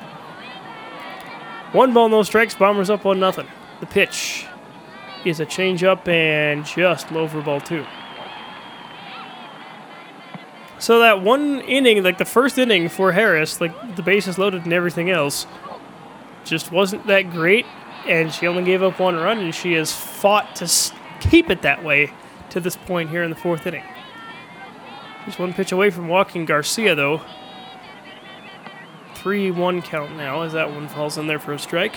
[1.72, 2.54] One ball, no strikes.
[2.54, 3.46] Bombers up on nothing.
[3.80, 4.46] The pitch
[5.24, 7.84] is a changeup and just low for ball two.
[10.78, 14.72] So that one inning, like the first inning for Harris, like the bases loaded and
[14.72, 15.46] everything else,
[16.44, 17.66] just wasn't that great,
[18.06, 20.70] and she only gave up one run, and she has fought to
[21.20, 22.12] keep it that way
[22.50, 23.82] to this point here in the fourth inning.
[25.26, 27.20] Just one pitch away from walking Garcia, though.
[29.14, 31.96] 3 1 count now as that one falls in there for a strike.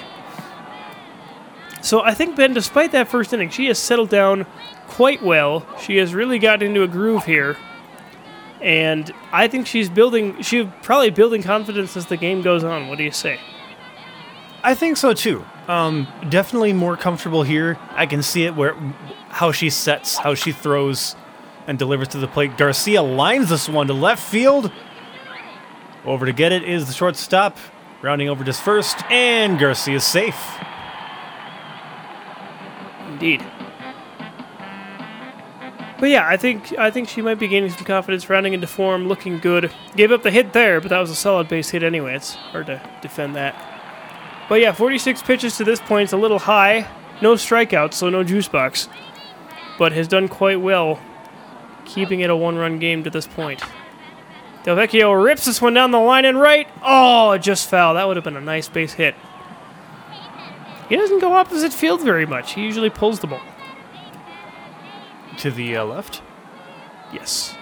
[1.81, 4.45] So I think, Ben, despite that first inning, she has settled down
[4.87, 5.65] quite well.
[5.79, 7.55] She has really gotten into a groove here.
[8.61, 12.89] And I think she's building, she's probably building confidence as the game goes on.
[12.89, 13.39] What do you say?
[14.63, 15.45] I think so too.
[15.67, 17.77] Um, definitely more comfortable here.
[17.91, 18.75] I can see it where
[19.29, 21.15] how she sets, how she throws,
[21.69, 22.58] and delivers to the plate.
[22.58, 24.71] Garcia lines this one to left field.
[26.03, 27.58] Over to get it is the shortstop,
[28.01, 30.58] rounding over just first, and Garcia is safe.
[33.08, 33.45] Indeed.
[35.99, 39.08] But yeah, I think I think she might be gaining some confidence, rounding into form,
[39.08, 39.71] looking good.
[39.95, 42.15] Gave up the hit there, but that was a solid base hit anyway.
[42.15, 43.53] It's hard to defend that.
[44.49, 46.05] But yeah, 46 pitches to this point.
[46.05, 46.88] It's a little high.
[47.21, 48.89] No strikeouts, so no juice box.
[49.77, 50.99] But has done quite well,
[51.89, 53.62] keeping it a one-run game to this point.
[54.63, 56.67] Delvecchio rips this one down the line and right.
[56.84, 57.95] Oh, it just foul.
[57.95, 59.15] That would have been a nice base hit.
[60.88, 62.54] He doesn't go opposite field very much.
[62.54, 63.41] He usually pulls the ball.
[65.38, 66.21] To the uh, left.
[67.13, 67.56] Yes.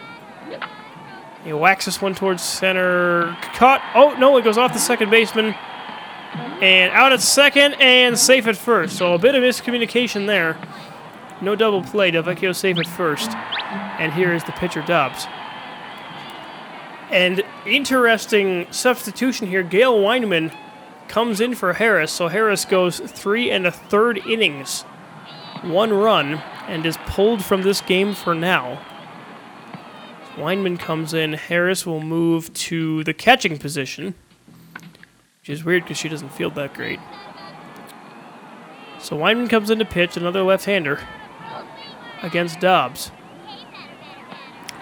[1.43, 3.37] He whacks this one towards center.
[3.53, 3.81] Caught.
[3.95, 5.55] Oh, no, it goes off the second baseman.
[6.61, 8.97] And out at second and safe at first.
[8.97, 10.57] So a bit of miscommunication there.
[11.41, 12.11] No double play.
[12.11, 13.29] Delvecchio safe at first.
[13.31, 15.27] And here is the pitcher, Dobbs.
[17.11, 19.63] And interesting substitution here.
[19.63, 20.55] Gail Weinman
[21.07, 22.11] comes in for Harris.
[22.11, 24.81] So Harris goes three and a third innings.
[25.61, 28.81] One run and is pulled from this game for now.
[30.35, 31.33] Weinman comes in.
[31.33, 34.15] Harris will move to the catching position.
[35.39, 36.99] which is weird because she doesn't field that great.
[38.99, 40.99] So Weinman comes in to pitch, another left-hander
[42.21, 43.11] against Dobbs.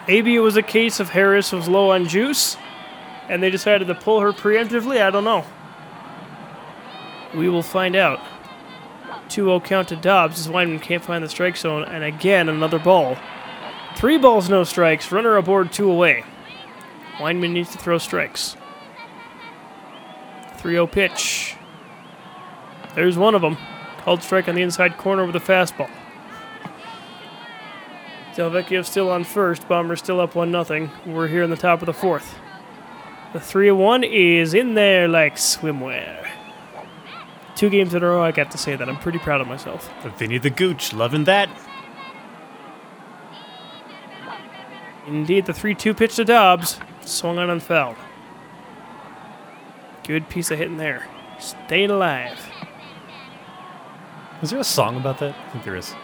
[0.08, 2.58] Maybe it was a case of Harris was low on juice,
[3.28, 5.02] and they decided to pull her preemptively.
[5.02, 5.46] I don't know.
[7.36, 8.20] We will find out.
[9.30, 13.18] 2-0 count to Dobbs as Weinman can't find the strike zone, and again another ball.
[13.96, 15.12] Three balls, no strikes.
[15.12, 16.24] Runner aboard, two away.
[17.18, 18.56] Weinman needs to throw strikes.
[20.58, 21.56] 3 0 pitch.
[22.94, 23.58] There's one of them.
[24.00, 25.90] Called strike on the inside corner with a fastball.
[28.36, 29.68] Delvecchio still on first.
[29.68, 30.90] Bombers still up 1 0.
[31.06, 32.36] We're here in the top of the fourth.
[33.32, 36.30] The 3 1 is in there like swimwear.
[37.56, 38.90] Two games in a row, I got to say that.
[38.90, 39.90] I'm pretty proud of myself.
[40.18, 41.50] Vinny the Gooch, loving that.
[45.08, 46.80] Indeed, the 3 2 pitch to Dobbs.
[47.02, 47.96] Swung on and fouled.
[50.06, 51.08] Good piece of hitting there.
[51.40, 52.38] Staying alive.
[54.42, 55.34] Is there a song about that?
[55.34, 55.96] I think there is.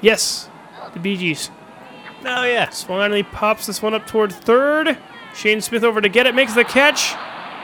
[0.00, 0.48] Yes,
[0.92, 1.50] the Bee Gees.
[2.24, 4.98] Oh, and he pops this one up toward third.
[5.34, 7.14] Shane Smith over to get it, makes the catch.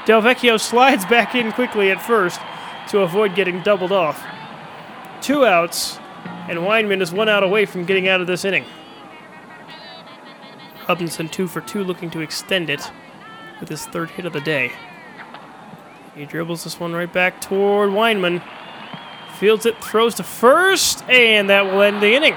[0.06, 2.40] Delvecchio slides back in quickly at first
[2.88, 4.22] to avoid getting doubled off.
[5.20, 5.98] Two outs,
[6.48, 8.64] and Weinman is one out away from getting out of this inning.
[10.88, 12.90] Robinson two for two, looking to extend it
[13.58, 14.70] with his third hit of the day.
[16.14, 18.42] He dribbles this one right back toward Weinman.
[19.38, 22.36] Fields it, throws to first, and that will end the inning.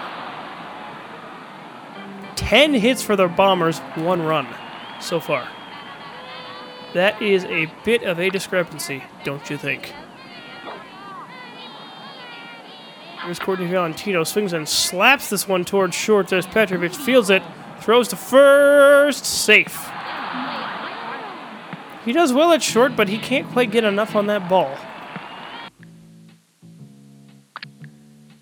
[2.37, 4.47] Ten hits for the Bombers, one run
[5.01, 5.45] so far.
[6.93, 9.93] That is a bit of a discrepancy, don't you think?
[13.23, 16.29] Here's Courtney Valentino, swings and slaps this one towards short.
[16.29, 17.43] There's Petrovich, fields it,
[17.81, 19.89] throws to first, safe.
[22.05, 24.77] He does well at short, but he can't quite get enough on that ball.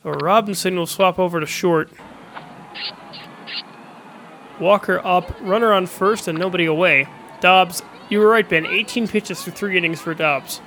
[0.03, 1.89] Robinson will swap over to short.
[4.65, 7.07] Walker up, runner on first, and nobody away.
[7.39, 8.65] Dobbs, you were right, Ben.
[8.65, 10.59] 18 pitches through three innings for Dobbs.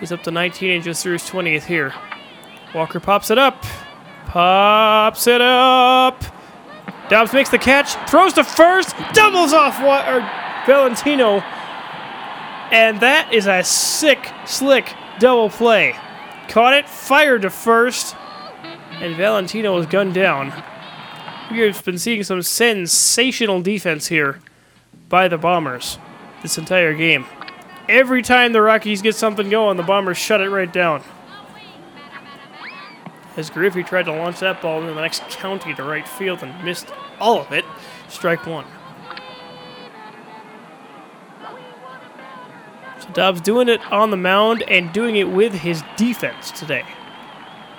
[0.00, 1.94] He's up to 19 and just through his 20th here.
[2.74, 3.64] Walker pops it up.
[4.26, 6.24] Pops it up.
[7.08, 10.28] Dobbs makes the catch, throws to first, doubles off or
[10.66, 11.38] Valentino.
[12.72, 15.94] And that is a sick, slick double play.
[16.48, 18.16] Caught it, fired to first,
[18.94, 20.52] and Valentino was gunned down.
[21.52, 24.40] We've been seeing some sensational defense here
[25.10, 25.98] by the Bombers
[26.40, 27.26] this entire game.
[27.90, 31.02] Every time the Rockies get something going, the Bombers shut it right down.
[33.36, 36.64] As Griffey tried to launch that ball into the next county to right field and
[36.64, 36.88] missed
[37.20, 37.66] all of it,
[38.08, 38.64] strike one.
[42.98, 46.86] So Dobbs doing it on the mound and doing it with his defense today.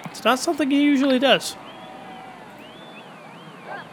[0.05, 1.55] It's not something he usually does.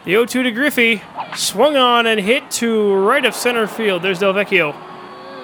[0.04, 1.02] The 0 2 to Griffey.
[1.36, 4.02] Swung on and hit to right of center field.
[4.02, 4.74] There's Delvecchio.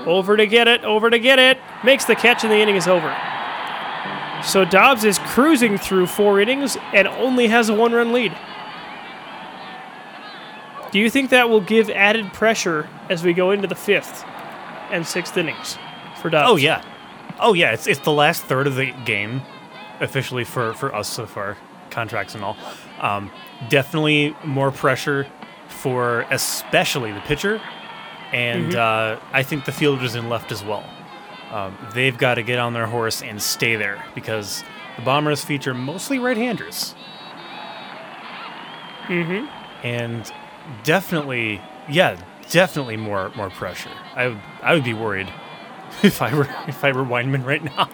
[0.06, 1.58] Over to get it, over to get it.
[1.84, 3.14] Makes the catch, and the inning is over.
[4.44, 8.36] So Dobbs is cruising through four innings and only has a one run lead.
[10.92, 14.24] Do you think that will give added pressure as we go into the fifth
[14.90, 15.76] and sixth innings
[16.22, 16.50] for Dobbs?
[16.50, 16.82] Oh, yeah.
[17.40, 17.72] Oh, yeah.
[17.72, 19.42] It's, it's the last third of the game
[20.00, 21.56] officially for, for us so far,
[21.90, 22.57] contracts and all.
[23.01, 23.31] Um,
[23.68, 25.27] definitely more pressure
[25.68, 27.61] for especially the pitcher,
[28.33, 30.85] and uh, I think the fielders in left as well.
[31.53, 34.64] Um, they've got to get on their horse and stay there because
[34.96, 36.94] the Bombers feature mostly right-handers.
[39.07, 39.46] Mm-hmm.
[39.87, 40.33] and
[40.83, 42.18] definitely, yeah,
[42.51, 43.90] definitely more more pressure.
[44.16, 45.33] I would I would be worried
[46.03, 47.88] if I were if I were Weinman right now.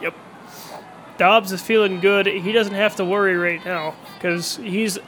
[0.00, 0.14] Yep.
[1.22, 2.26] Dobbs is feeling good.
[2.26, 4.98] He doesn't have to worry right now because he's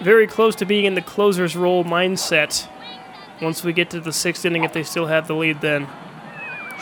[0.00, 2.66] very close to being in the closer's role mindset.
[3.42, 5.86] Once we get to the sixth inning, if they still have the lead, then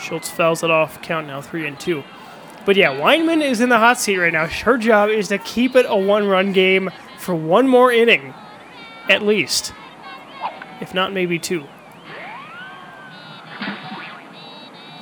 [0.01, 1.01] Schultz fouls it off.
[1.01, 2.01] Count now three and two.
[2.65, 4.47] But yeah, Weinman is in the hot seat right now.
[4.47, 8.33] Her job is to keep it a one-run game for one more inning,
[9.09, 9.73] at least,
[10.79, 11.65] if not maybe two.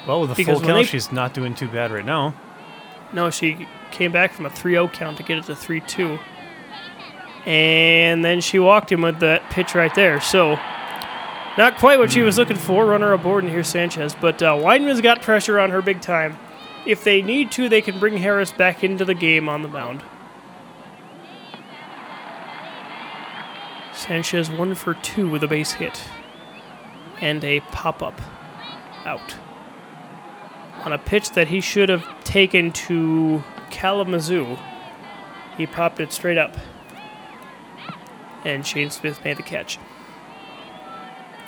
[0.08, 2.34] well, with a Because full count, they- she's not doing too bad right now.
[3.14, 6.20] No, she came back from a 3-0 count to get it to 3-2.
[7.46, 10.20] And then she walked him with that pitch right there.
[10.20, 10.60] So,
[11.58, 12.86] not quite what she was looking for.
[12.86, 14.14] Runner aboard, and here's Sanchez.
[14.20, 16.38] But uh, Weinman's got pressure on her big time.
[16.86, 20.04] If they need to, they can bring Harris back into the game on the mound.
[23.94, 26.04] Sanchez one for two with a base hit.
[27.20, 28.22] and a pop up
[29.06, 29.36] out.
[30.88, 34.58] On a pitch that he should have taken to Kalamazoo,
[35.58, 36.56] he popped it straight up.
[38.46, 39.80] And Shane Smith made the catch.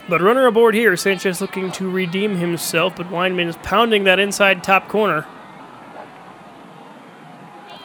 [0.10, 4.62] But runner aboard here, Sanchez looking to redeem himself, but Weinman is pounding that inside
[4.62, 5.26] top corner.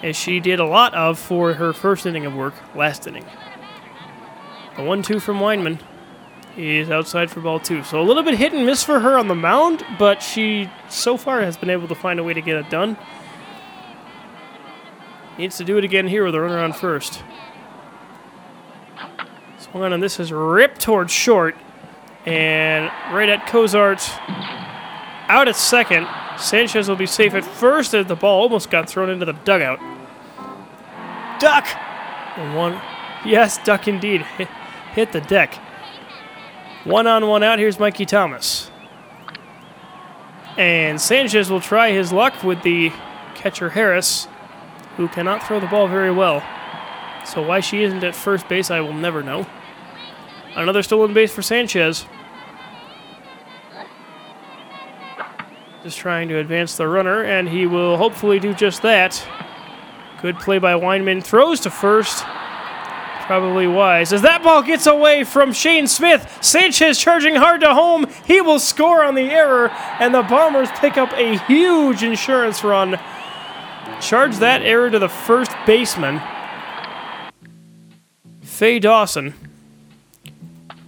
[0.02, 3.26] As she did a lot of for her first inning of work last inning.
[4.76, 5.78] A 1 2 from Weinman
[6.56, 7.82] is outside for ball two.
[7.82, 11.16] So a little bit hit and miss for her on the mound, but she so
[11.16, 12.96] far has been able to find a way to get it done.
[15.38, 17.22] Needs to do it again here with a runner on first.
[19.58, 21.56] Swung on, and this is ripped towards short.
[22.24, 24.08] And right at Cozart,
[25.28, 26.06] out at second.
[26.38, 29.78] Sanchez will be safe at first as the ball almost got thrown into the dugout.
[31.40, 31.66] Duck!
[32.36, 32.80] And one.
[33.24, 34.22] Yes, duck indeed.
[34.22, 34.48] Hit,
[34.94, 35.58] hit the deck.
[36.84, 37.58] One on, one out.
[37.58, 38.70] Here's Mikey Thomas.
[40.58, 42.92] And Sanchez will try his luck with the
[43.34, 44.28] catcher Harris,
[44.96, 46.42] who cannot throw the ball very well.
[47.24, 49.46] So why she isn't at first base, I will never know.
[50.54, 52.04] Another stolen base for Sanchez.
[55.82, 59.26] Just trying to advance the runner, and he will hopefully do just that.
[60.20, 61.24] Good play by Weinman.
[61.24, 62.24] Throws to first.
[63.26, 64.12] Probably wise.
[64.12, 68.06] As that ball gets away from Shane Smith, Sanchez charging hard to home.
[68.26, 73.00] He will score on the error, and the Bombers pick up a huge insurance run.
[74.00, 76.20] Charge that error to the first baseman,
[78.42, 79.32] Faye Dawson.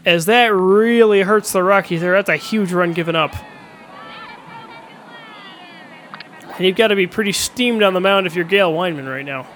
[0.05, 2.13] As that really hurts the Rockies there.
[2.13, 3.35] That's a huge run given up.
[6.57, 9.25] And you've got to be pretty steamed on the mound if you're Gail Weinman right
[9.25, 9.47] now.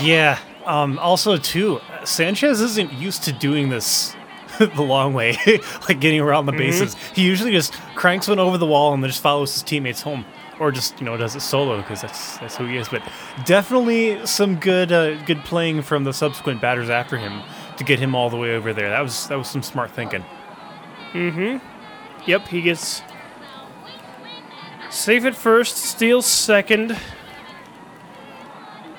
[0.00, 0.38] Yeah.
[0.66, 4.14] Um, also, too, Sanchez isn't used to doing this
[4.58, 5.36] the long way,
[5.88, 6.94] like getting around the bases.
[7.14, 10.24] He usually just cranks one over the wall and then just follows his teammates home,
[10.58, 12.88] or just you know does it solo because that's that's who he is.
[12.88, 13.02] But
[13.46, 17.42] definitely some good uh, good playing from the subsequent batters after him
[17.78, 18.90] to get him all the way over there.
[18.90, 20.24] That was that was some smart thinking.
[21.14, 21.60] Mhm.
[22.26, 23.02] Yep, he gets
[24.90, 26.96] safe at first, steals second,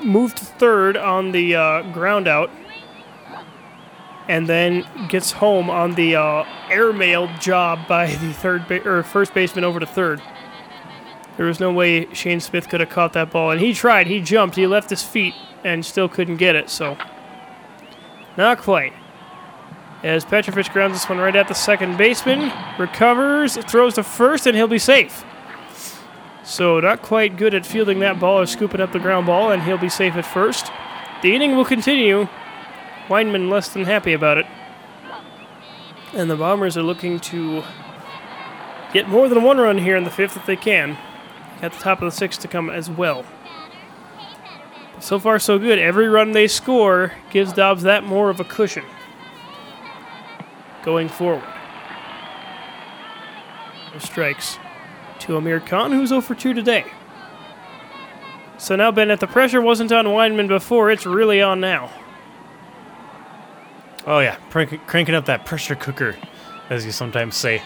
[0.03, 2.49] moved third on the uh, ground out,
[4.27, 9.33] and then gets home on the uh, airmail job by the third ba- or first
[9.33, 10.21] baseman over to third.
[11.37, 14.07] There was no way Shane Smith could have caught that ball, and he tried.
[14.07, 14.55] He jumped.
[14.55, 15.33] He left his feet
[15.63, 16.69] and still couldn't get it.
[16.69, 16.97] So,
[18.37, 18.93] not quite.
[20.03, 24.55] As Petrovich grounds this one right at the second baseman, recovers, throws to first, and
[24.55, 25.23] he'll be safe.
[26.51, 29.63] So not quite good at fielding that ball or scooping up the ground ball, and
[29.63, 30.69] he'll be safe at first.
[31.21, 32.27] The inning will continue.
[33.07, 34.45] Weinman less than happy about it.
[36.11, 37.63] And the Bombers are looking to
[38.91, 40.97] get more than one run here in the fifth if they can.
[41.61, 43.23] At the top of the sixth to come as well.
[44.99, 45.79] So far, so good.
[45.79, 48.83] Every run they score gives Dobbs that more of a cushion
[50.83, 51.47] going forward.
[53.99, 54.57] Strikes
[55.21, 56.86] to Amir Khan, who's 0 for 2 today.
[58.57, 61.89] So now, Ben, if the pressure wasn't on Weinman before, it's really on now.
[64.05, 66.15] Oh yeah, crank, cranking up that pressure cooker,
[66.69, 67.62] as you sometimes say.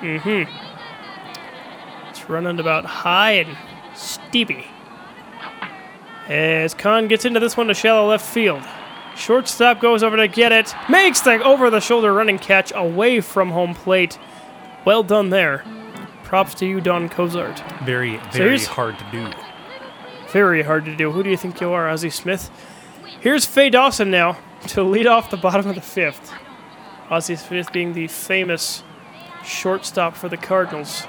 [0.00, 0.48] Mhm.
[2.10, 3.56] It's running about high and
[3.94, 4.66] steepy.
[6.28, 8.62] As Khan gets into this one to shallow left field.
[9.16, 13.50] Shortstop goes over to get it, makes the over the shoulder running catch away from
[13.50, 14.18] home plate.
[14.84, 15.64] Well done there.
[16.32, 17.62] Props to you, Don Cozart.
[17.84, 19.28] Very, very here's- hard to do.
[20.30, 21.12] Very hard to do.
[21.12, 22.50] Who do you think you are, Ozzie Smith?
[23.20, 26.32] Here's Faye Dawson now to lead off the bottom of the fifth.
[27.10, 28.82] Ozzie Smith being the famous
[29.44, 31.06] shortstop for the Cardinals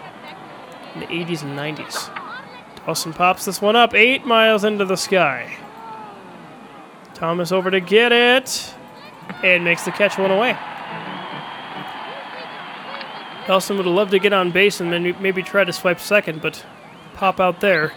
[0.93, 2.09] in the 80s and 90s.
[2.86, 5.55] Dawson pops this one up eight miles into the sky.
[7.13, 8.74] Thomas over to get it
[9.41, 10.57] and makes the catch one away.
[13.47, 16.41] Dawson would have loved to get on base and then maybe try to swipe second,
[16.41, 16.65] but
[17.13, 17.91] pop out there.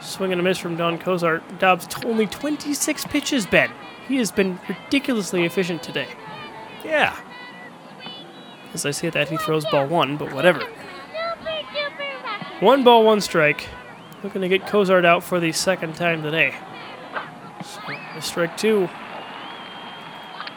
[0.00, 1.58] Swing and a miss from Don Cozart.
[1.58, 3.70] Dobbs only 26 pitches, Ben.
[4.08, 6.08] He has been ridiculously efficient today.
[6.84, 7.16] Yeah.
[8.74, 10.66] As I say that, he throws ball one, but whatever.
[12.60, 13.68] One ball, one strike.
[14.22, 16.54] Looking to get Cozart out for the second time today.
[17.64, 17.80] So,
[18.20, 18.88] strike two.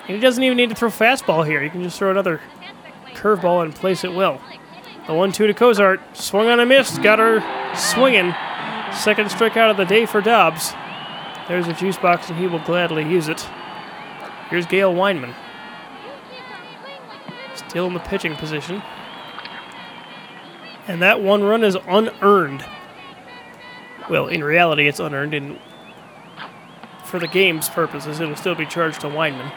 [0.08, 1.62] And he doesn't even need to throw fastball here.
[1.62, 2.42] He can just throw another
[3.26, 4.40] curveball and place it well.
[5.08, 6.00] The one-two to Cozart.
[6.16, 7.00] Swung on a miss.
[7.00, 7.42] Got her
[7.76, 8.36] swinging.
[8.94, 10.74] Second strikeout of the day for Dobbs.
[11.48, 13.42] There's a juice box, and he will gladly use it.
[14.50, 15.34] Here's Gail Weinman.
[17.56, 18.84] still in the pitching position.
[20.88, 22.64] And that one run is unearned.
[24.08, 25.60] Well, in reality, it's unearned, and
[27.04, 29.52] for the game's purposes, it'll still be charged to Weinman.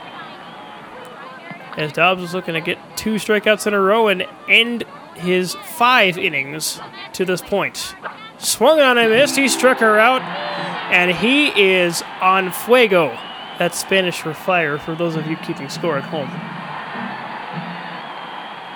[1.79, 4.83] As Dobbs was looking to get two strikeouts in a row and end
[5.15, 6.81] his five innings
[7.13, 7.95] to this point.
[8.39, 9.37] Swung on and missed.
[9.37, 13.17] He struck her out, and he is on fuego.
[13.61, 16.29] That's Spanish for fire for those of you keeping score at home.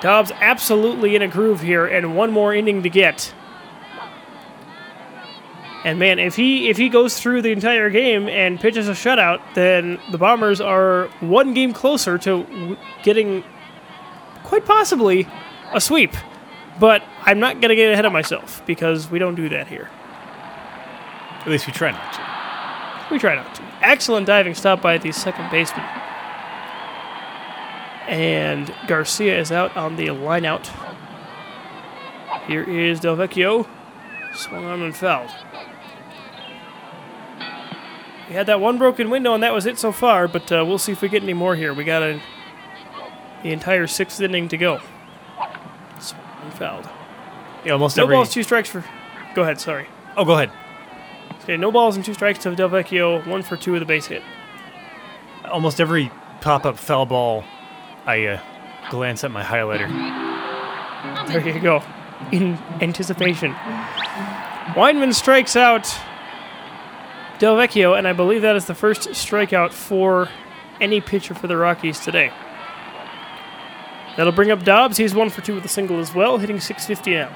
[0.01, 3.35] Dobbs absolutely in a groove here, and one more inning to get.
[5.85, 9.41] And man, if he if he goes through the entire game and pitches a shutout,
[9.55, 13.43] then the Bombers are one game closer to w- getting
[14.45, 15.27] quite possibly
[15.73, 16.15] a sweep.
[16.79, 19.91] But I'm not gonna get ahead of myself because we don't do that here.
[21.41, 23.13] At least we try not to.
[23.13, 23.63] We try not to.
[23.83, 25.85] Excellent diving stop by the second baseman.
[28.07, 30.71] And Garcia is out on the line out.
[32.47, 33.69] Here is Delvecchio.
[34.35, 35.31] Swung on and fouled.
[38.29, 40.79] We had that one broken window, and that was it so far, but uh, we'll
[40.79, 41.75] see if we get any more here.
[41.75, 42.21] We got a,
[43.43, 44.81] the entire sixth inning to go.
[46.43, 46.89] And fouled.
[47.65, 48.17] Yeah, almost No every.
[48.17, 48.85] balls, two strikes for.
[49.35, 49.87] Go ahead, sorry.
[50.17, 50.51] oh, go ahead.
[51.43, 54.23] Okay, no balls and two strikes to Delvecchio, one for two with a base hit.
[55.51, 56.11] Almost every
[56.41, 57.45] pop-up foul ball,
[58.07, 58.41] I uh,
[58.91, 59.89] glance at my highlighter.
[61.29, 61.83] There you go.
[62.31, 63.53] In anticipation.
[64.75, 65.93] Weinman strikes out
[67.43, 70.29] Delvecchio, and I believe that is the first strikeout for
[70.81, 72.31] any pitcher for the Rockies today.
[74.17, 74.97] That'll bring up Dobbs.
[74.97, 77.35] He's one for two with a single as well, hitting 650 now.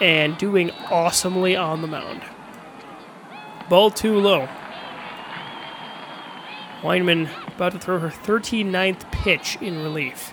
[0.00, 2.22] And doing awesomely on the mound.
[3.68, 4.48] Ball too low.
[6.80, 10.32] Weinman about to throw her 39th pitch in relief.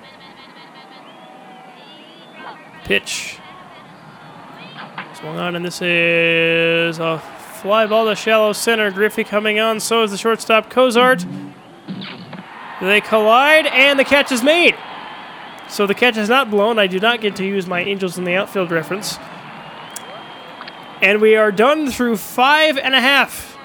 [2.85, 3.39] Pitch.
[5.15, 7.21] Swung on, and this is a
[7.61, 8.89] fly ball to shallow center.
[8.89, 11.25] Griffey coming on, so is the shortstop Cozart.
[12.81, 14.75] They collide, and the catch is made.
[15.69, 16.79] So the catch is not blown.
[16.79, 19.17] I do not get to use my Angels in the outfield reference.
[21.01, 23.57] And we are done through five and a half.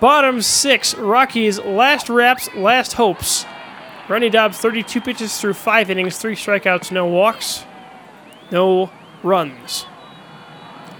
[0.00, 3.46] Bottom six, Rockies' last reps, last hopes.
[4.08, 7.64] Ronnie Dobbs, 32 pitches through five innings, three strikeouts, no walks,
[8.50, 8.90] no
[9.22, 9.86] runs.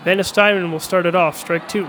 [0.05, 1.89] Dennis Steinman will start it off, strike two.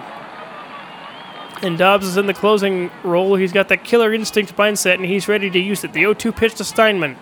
[1.61, 3.35] And Dobbs is in the closing role.
[3.35, 5.93] He's got that killer instinct mindset, and he's ready to use it.
[5.93, 7.17] The 0 2 pitch to Steinman.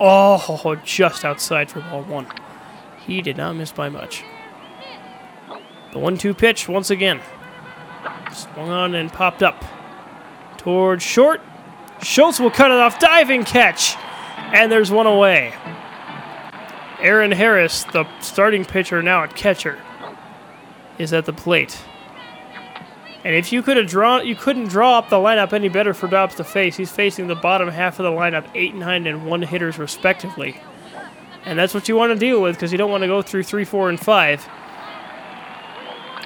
[0.00, 2.26] Oh, just outside for ball one.
[3.04, 4.24] He did not miss by much.
[5.92, 7.20] The 1 2 pitch once again.
[8.32, 9.64] Swung on and popped up.
[10.56, 11.40] Towards short.
[12.02, 12.98] Schultz will cut it off.
[12.98, 13.96] Diving catch.
[14.52, 15.54] And there's one away.
[17.00, 19.78] Aaron Harris, the starting pitcher now at catcher,
[20.98, 21.78] is at the plate.
[23.24, 26.08] And if you could have drawn, you couldn't draw up the lineup any better for
[26.08, 26.76] Dobbs to face.
[26.76, 30.60] He's facing the bottom half of the lineup, eight, and nine, and one hitters respectively.
[31.44, 33.44] And that's what you want to deal with because you don't want to go through
[33.44, 34.48] three, four, and five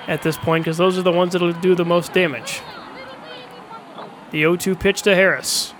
[0.07, 2.61] at this point because those are the ones that'll do the most damage.
[4.31, 5.75] The 0-2 pitch to Harris.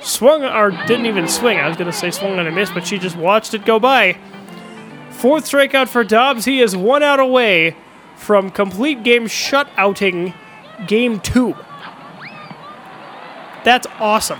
[0.00, 1.58] Swung or didn't even swing.
[1.58, 3.78] I was going to say swung on a miss, but she just watched it go
[3.78, 4.16] by.
[5.10, 6.44] Fourth strikeout for Dobbs.
[6.44, 7.76] He is one out away
[8.20, 10.34] from complete game shutouting
[10.86, 11.54] game two.
[13.64, 14.38] That's awesome.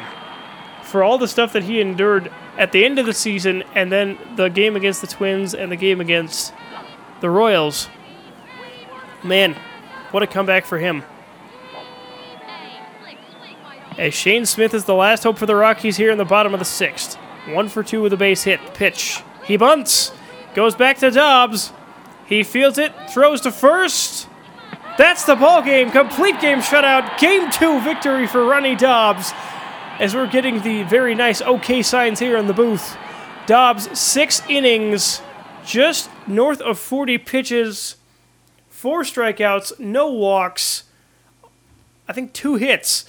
[0.83, 4.19] For all the stuff that he endured at the end of the season and then
[4.37, 6.53] the game against the Twins and the game against
[7.23, 7.89] the Royals.
[9.25, 9.57] Man,
[10.11, 11.03] what a comeback for him.
[13.97, 16.61] As Shane Smith is the last hope for the Rockies here in the bottom of
[16.61, 17.17] the sixth.
[17.49, 18.61] One for two with a base hit.
[18.75, 19.23] Pitch.
[19.45, 20.13] He bunts.
[20.55, 21.73] Goes back to Dobbs.
[22.31, 22.93] He fields it.
[23.11, 24.29] Throws to first.
[24.97, 25.91] That's the ball game.
[25.91, 27.19] Complete game shutout.
[27.19, 29.33] Game two victory for Ronnie Dobbs.
[29.99, 32.97] As we're getting the very nice OK signs here in the booth.
[33.47, 35.21] Dobbs, six innings,
[35.67, 37.97] just north of 40 pitches,
[38.69, 40.85] four strikeouts, no walks,
[42.09, 43.07] I think two hits.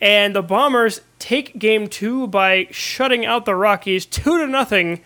[0.00, 5.02] And the Bombers take game two by shutting out the Rockies two to nothing.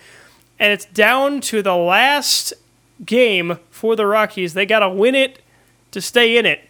[0.58, 2.54] And it's down to the last
[3.04, 4.54] game for the Rockies.
[4.54, 5.40] They got to win it
[5.90, 6.60] to stay in it.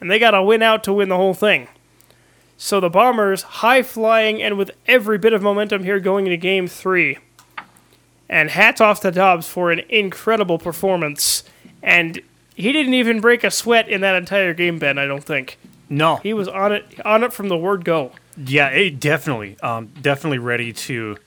[0.00, 1.68] And they got to win out to win the whole thing.
[2.56, 6.66] So the Bombers, high flying and with every bit of momentum here going into game
[6.68, 7.18] three.
[8.28, 11.44] And hats off to Dobbs for an incredible performance.
[11.82, 12.20] And
[12.54, 15.58] he didn't even break a sweat in that entire game, Ben, I don't think.
[15.88, 18.12] No, He was on it on it from the word go.
[18.38, 21.18] Yeah, it definitely, um, definitely ready to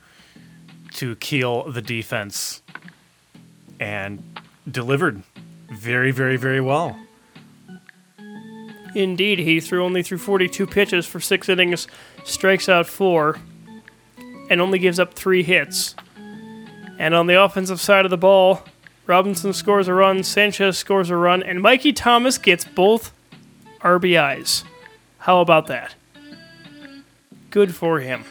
[0.93, 2.63] to keel the defense,
[3.79, 4.23] and
[4.70, 5.24] delivered
[5.70, 6.97] very, very, very well.
[8.95, 11.88] Indeed, he threw only threw 42 pitches for six innings,
[12.24, 13.38] strikes out four,
[14.49, 15.95] and only gives up three hits.
[16.97, 18.63] And on the offensive side of the ball,
[19.05, 23.11] Robinson scores a run, Sanchez scores a run, and Mikey Thomas gets both
[23.82, 24.63] RBIs.
[25.20, 25.95] How about that?
[27.49, 28.24] Good for him.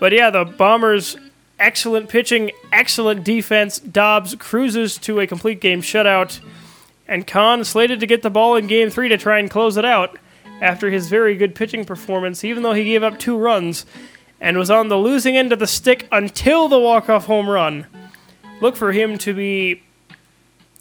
[0.00, 1.16] But yeah, the Bombers'
[1.58, 3.78] excellent pitching, excellent defense.
[3.78, 6.40] Dobbs cruises to a complete game shutout,
[7.06, 9.84] and Khan slated to get the ball in game three to try and close it
[9.84, 10.18] out
[10.60, 13.86] after his very good pitching performance, even though he gave up two runs
[14.40, 17.86] and was on the losing end of the stick until the walk-off home run.
[18.60, 19.82] Look for him to be.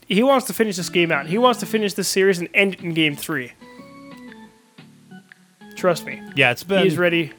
[0.07, 1.27] He wants to finish this game out.
[1.27, 3.51] He wants to finish this series and end it in game three.
[5.75, 6.21] Trust me.
[6.35, 7.33] Yeah, it's been He's ready.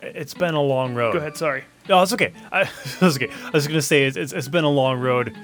[0.00, 1.12] it's been a long road.
[1.14, 1.64] Go ahead, sorry.
[1.88, 2.32] No, it's okay.
[2.50, 3.30] I, it's okay.
[3.44, 5.36] I was gonna say it's, it's, it's been a long road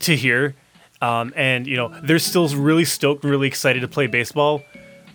[0.00, 0.54] to here,
[1.00, 4.62] um, and you know they're still really stoked really excited to play baseball,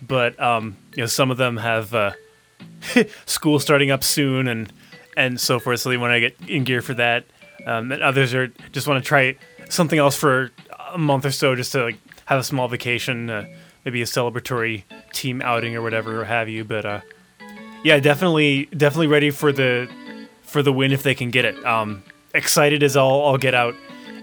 [0.06, 2.12] but um, you know some of them have uh,
[3.26, 4.72] school starting up soon and
[5.16, 7.24] and so forth, so they want to get in gear for that.
[7.66, 9.36] Um, and others are just want to try
[9.68, 10.50] something else for
[10.92, 13.46] a month or so, just to like have a small vacation, uh,
[13.84, 14.82] maybe a celebratory
[15.12, 16.64] team outing or whatever or have you.
[16.64, 17.00] But uh,
[17.84, 19.88] yeah, definitely, definitely ready for the
[20.52, 21.64] for the win if they can get it.
[21.64, 23.74] Um, excited as all I'll get out,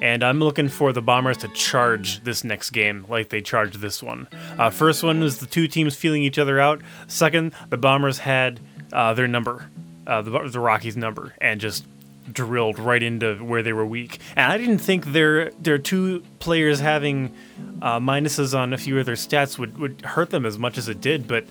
[0.01, 4.01] and I'm looking for the Bombers to charge this next game like they charged this
[4.01, 4.27] one.
[4.57, 6.81] Uh, first one was the two teams feeling each other out.
[7.07, 8.59] Second, the Bombers had
[8.93, 9.69] uh, their number,
[10.07, 11.85] uh, the, the Rockies' number, and just
[12.31, 14.19] drilled right into where they were weak.
[14.35, 17.33] And I didn't think their their two players having
[17.81, 20.87] uh, minuses on a few of their stats would, would hurt them as much as
[20.87, 21.27] it did.
[21.27, 21.45] But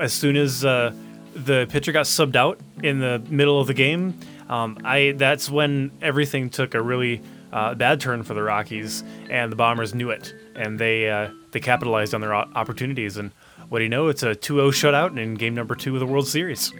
[0.00, 0.94] as soon as uh,
[1.34, 4.18] the pitcher got subbed out in the middle of the game,
[4.48, 7.22] um, I that's when everything took a really
[7.52, 11.60] uh, bad turn for the Rockies, and the Bombers knew it, and they uh, they
[11.60, 13.16] capitalized on their opportunities.
[13.16, 13.32] And
[13.68, 14.08] what do you know?
[14.08, 16.72] It's a 2-0 shutout in game number two of the World Series.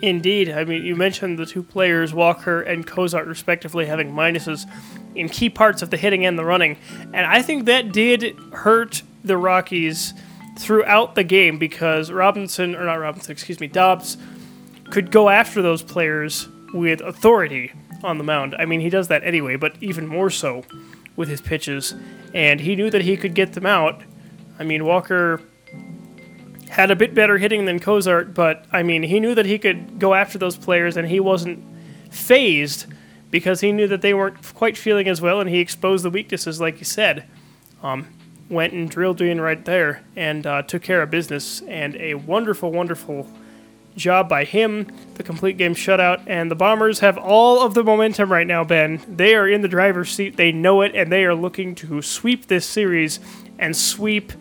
[0.00, 0.50] Indeed.
[0.50, 4.68] I mean, you mentioned the two players, Walker and Cozart, respectively, having minuses
[5.14, 6.76] in key parts of the hitting and the running.
[7.12, 10.14] And I think that did hurt the Rockies
[10.58, 14.16] throughout the game because Robinson, or not Robinson, excuse me, Dobbs
[14.90, 17.72] could go after those players with authority
[18.02, 18.54] on the mound.
[18.58, 20.64] I mean, he does that anyway, but even more so
[21.16, 21.94] with his pitches.
[22.34, 24.02] And he knew that he could get them out.
[24.58, 25.40] I mean, Walker
[26.68, 29.98] had a bit better hitting than Cozart, but I mean, he knew that he could
[29.98, 31.62] go after those players, and he wasn't
[32.10, 32.86] phased
[33.30, 36.60] because he knew that they weren't quite feeling as well, and he exposed the weaknesses,
[36.60, 37.28] like you said.
[37.82, 38.08] Um,
[38.52, 42.70] went and drilled in right there and uh, took care of business, and a wonderful,
[42.70, 43.26] wonderful
[43.96, 44.86] job by him.
[45.14, 49.00] The complete game shutout, and the Bombers have all of the momentum right now, Ben.
[49.08, 52.46] They are in the driver's seat, they know it, and they are looking to sweep
[52.46, 53.18] this series
[53.58, 54.32] and sweep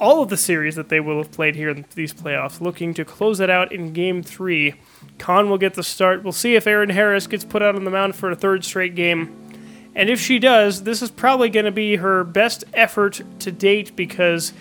[0.00, 3.04] all of the series that they will have played here in these playoffs, looking to
[3.04, 4.74] close it out in game three.
[5.18, 6.22] Khan will get the start.
[6.22, 8.94] We'll see if Aaron Harris gets put out on the mound for a third straight
[8.94, 9.47] game.
[9.94, 13.96] And if she does, this is probably going to be her best effort to date
[13.96, 14.52] because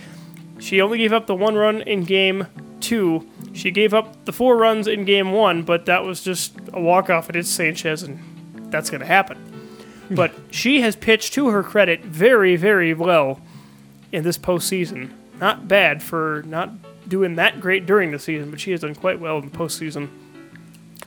[0.60, 2.48] she only gave up the one run in game
[2.80, 3.28] two.
[3.54, 7.10] She gave up the four runs in game one, but that was just a walk
[7.10, 8.20] off against Sanchez, and
[8.72, 9.38] that's going to happen.
[10.08, 10.16] Hmm.
[10.16, 13.42] But she has pitched to her credit very, very well
[14.12, 15.12] in this postseason.
[15.40, 16.72] Not bad for not
[17.08, 20.10] doing that great during the season, but she has done quite well in the postseason,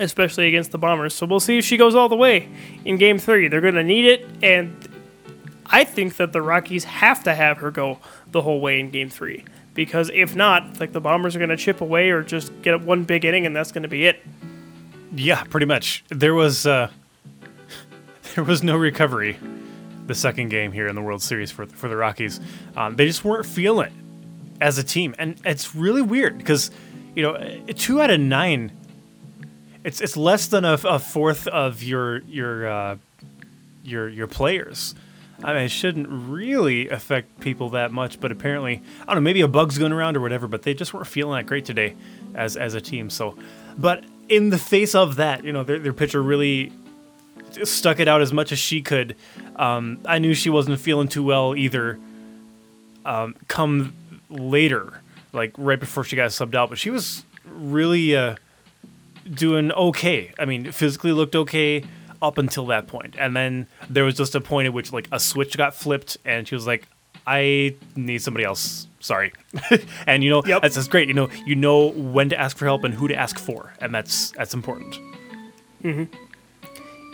[0.01, 1.15] especially against the Bombers.
[1.15, 2.49] So we'll see if she goes all the way
[2.85, 3.47] in Game Three.
[3.47, 4.89] They're going to need it, and
[5.67, 7.99] I think that the Rockies have to have her go
[8.33, 9.45] the whole way in Game Three
[9.75, 13.05] because if not, like the Bombers are going to chip away or just get one
[13.05, 14.23] big inning, and that's going to be it.
[15.15, 16.05] Yeah, pretty much.
[16.09, 16.91] There was uh,
[18.35, 19.39] there was no recovery
[20.07, 22.41] the second game here in the World Series for for the Rockies.
[22.77, 23.93] Um, they just weren't feeling it
[24.61, 26.71] as a team, and it's really weird because
[27.15, 28.73] you know two out of nine.
[29.85, 32.97] It's it's less than a, a fourth of your your uh,
[33.83, 34.95] your your players.
[35.43, 39.41] I mean, it shouldn't really affect people that much, but apparently, I don't know, maybe
[39.41, 40.47] a bug's going around or whatever.
[40.47, 41.97] But they just weren't feeling that great today,
[42.35, 43.09] as as a team.
[43.09, 43.37] So,
[43.79, 46.73] but in the face of that, you know, their their pitcher really
[47.65, 49.17] stuck it out as much as she could.
[49.57, 51.99] Um, I knew she wasn't feeling too well either.
[53.05, 53.95] Um, come
[54.29, 55.01] later,
[55.33, 58.37] like right before she got subbed out, but she was really uh,
[59.31, 60.33] doing okay.
[60.39, 61.85] I mean, physically looked okay
[62.23, 65.21] up until that point, and then there was just a point at which like a
[65.21, 66.87] switch got flipped, and she was like,
[67.27, 68.87] I need somebody else.
[69.01, 69.33] Sorry.
[70.07, 70.63] and you know, Yep.
[70.63, 71.09] that's, that's great.
[71.09, 73.95] You know, you know when to ask for help and who to ask for, and
[73.95, 74.97] that's that's important.
[75.83, 76.05] Hmm.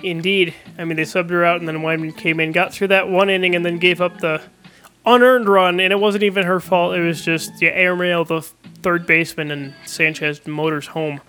[0.02, 0.54] Indeed.
[0.78, 3.30] I mean, they subbed her out, and then Weinman came in, got through that one
[3.30, 4.42] inning, and then gave up the
[5.06, 5.80] unearned run.
[5.80, 6.94] And it wasn't even her fault.
[6.94, 8.42] It was just the yeah, Airmail, the
[8.82, 11.20] third baseman, and Sanchez motors home.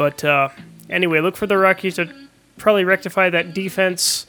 [0.00, 0.48] But uh,
[0.88, 2.10] anyway, look for the Rockies to
[2.56, 4.26] probably rectify that defense.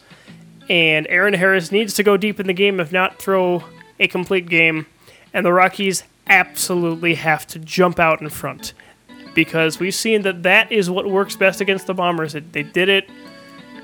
[0.69, 3.63] And Aaron Harris needs to go deep in the game, if not throw
[3.97, 4.85] a complete game.
[5.33, 8.73] And the Rockies absolutely have to jump out in front
[9.33, 12.35] because we've seen that that is what works best against the Bombers.
[12.35, 13.09] It, they did it.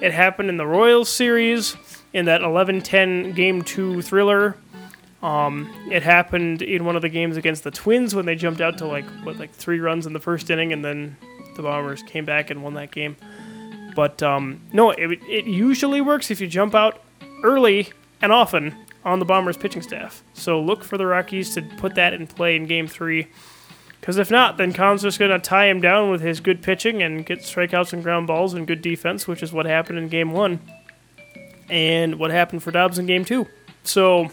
[0.02, 1.78] It happened in the Royals series
[2.12, 4.58] in that 11-10 game 2 thriller.
[5.24, 8.78] Um, it happened in one of the games against the Twins when they jumped out
[8.80, 11.16] to like what like 3 runs in the first inning and then
[11.58, 13.18] the Bombers came back and won that game.
[13.96, 17.02] But um, no, it, it usually works if you jump out
[17.44, 17.90] early
[18.22, 20.24] and often on the Bombers pitching staff.
[20.34, 23.28] So look for the Rockies to put that in play in game 3.
[24.00, 27.02] Because if not, then Khan's is going to tie him down with his good pitching
[27.02, 30.32] and get strikeouts and ground balls and good defense, which is what happened in game
[30.32, 30.60] one
[31.70, 33.48] and what happened for Dobbs in game two.
[33.84, 34.30] So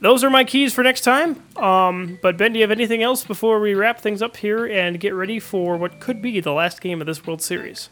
[0.00, 1.42] those are my keys for next time.
[1.56, 5.00] Um, but Ben, do you have anything else before we wrap things up here and
[5.00, 7.90] get ready for what could be the last game of this World Series?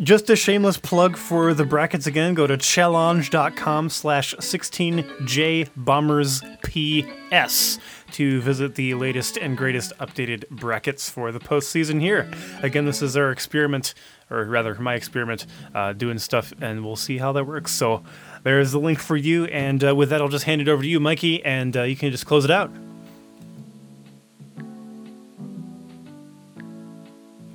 [0.00, 2.34] Just a shameless plug for the brackets again.
[2.34, 7.78] Go to challenge.com slash 16J Bombers PS
[8.12, 12.30] to visit the latest and greatest updated brackets for the postseason here.
[12.62, 13.94] Again, this is our experiment,
[14.30, 17.72] or rather, my experiment, uh, doing stuff, and we'll see how that works.
[17.72, 18.02] So
[18.44, 19.44] there's the link for you.
[19.46, 21.96] And uh, with that, I'll just hand it over to you, Mikey, and uh, you
[21.96, 22.70] can just close it out.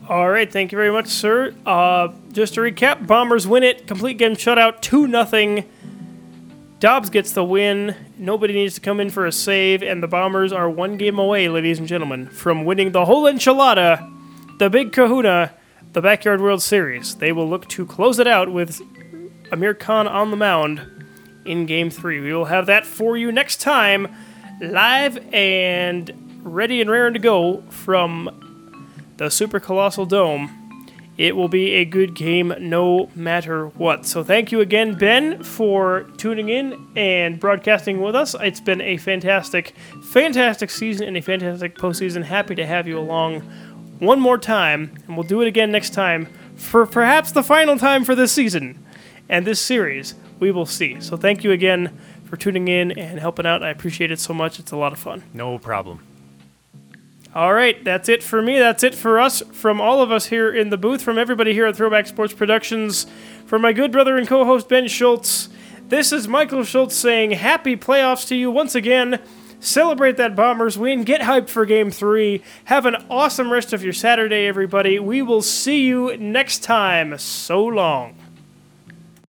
[0.10, 1.54] All right, thank you very much, sir.
[1.68, 3.86] Uh, just to recap, Bombers win it.
[3.86, 5.70] Complete game shutout, 2 nothing.
[6.80, 7.96] Dobbs gets the win.
[8.18, 11.48] Nobody needs to come in for a save, and the Bombers are one game away,
[11.48, 14.12] ladies and gentlemen, from winning the whole enchilada,
[14.58, 15.54] the big kahuna,
[15.94, 17.14] the Backyard World Series.
[17.14, 18.82] They will look to close it out with
[19.52, 20.82] Amir Khan on the mound
[21.46, 22.20] in game three.
[22.20, 24.08] We will have that for you next time,
[24.60, 28.49] live and ready and raring to go from
[29.20, 30.56] the Super Colossal Dome.
[31.18, 34.06] It will be a good game no matter what.
[34.06, 38.34] So thank you again, Ben, for tuning in and broadcasting with us.
[38.40, 42.24] It's been a fantastic, fantastic season and a fantastic postseason.
[42.24, 43.42] Happy to have you along
[44.00, 48.06] one more time, and we'll do it again next time for perhaps the final time
[48.06, 48.82] for this season
[49.28, 50.16] and this series.
[50.40, 51.02] We will see.
[51.02, 53.62] So thank you again for tuning in and helping out.
[53.62, 54.58] I appreciate it so much.
[54.58, 55.24] It's a lot of fun.
[55.34, 56.09] No problem.
[57.36, 58.58] All right, that's it for me.
[58.58, 59.44] That's it for us.
[59.52, 63.06] From all of us here in the booth, from everybody here at Throwback Sports Productions,
[63.46, 65.48] from my good brother and co host Ben Schultz,
[65.90, 69.20] this is Michael Schultz saying happy playoffs to you once again.
[69.60, 71.04] Celebrate that Bombers win.
[71.04, 72.42] Get hyped for game three.
[72.66, 74.98] Have an awesome rest of your Saturday, everybody.
[74.98, 77.18] We will see you next time.
[77.20, 78.19] So long.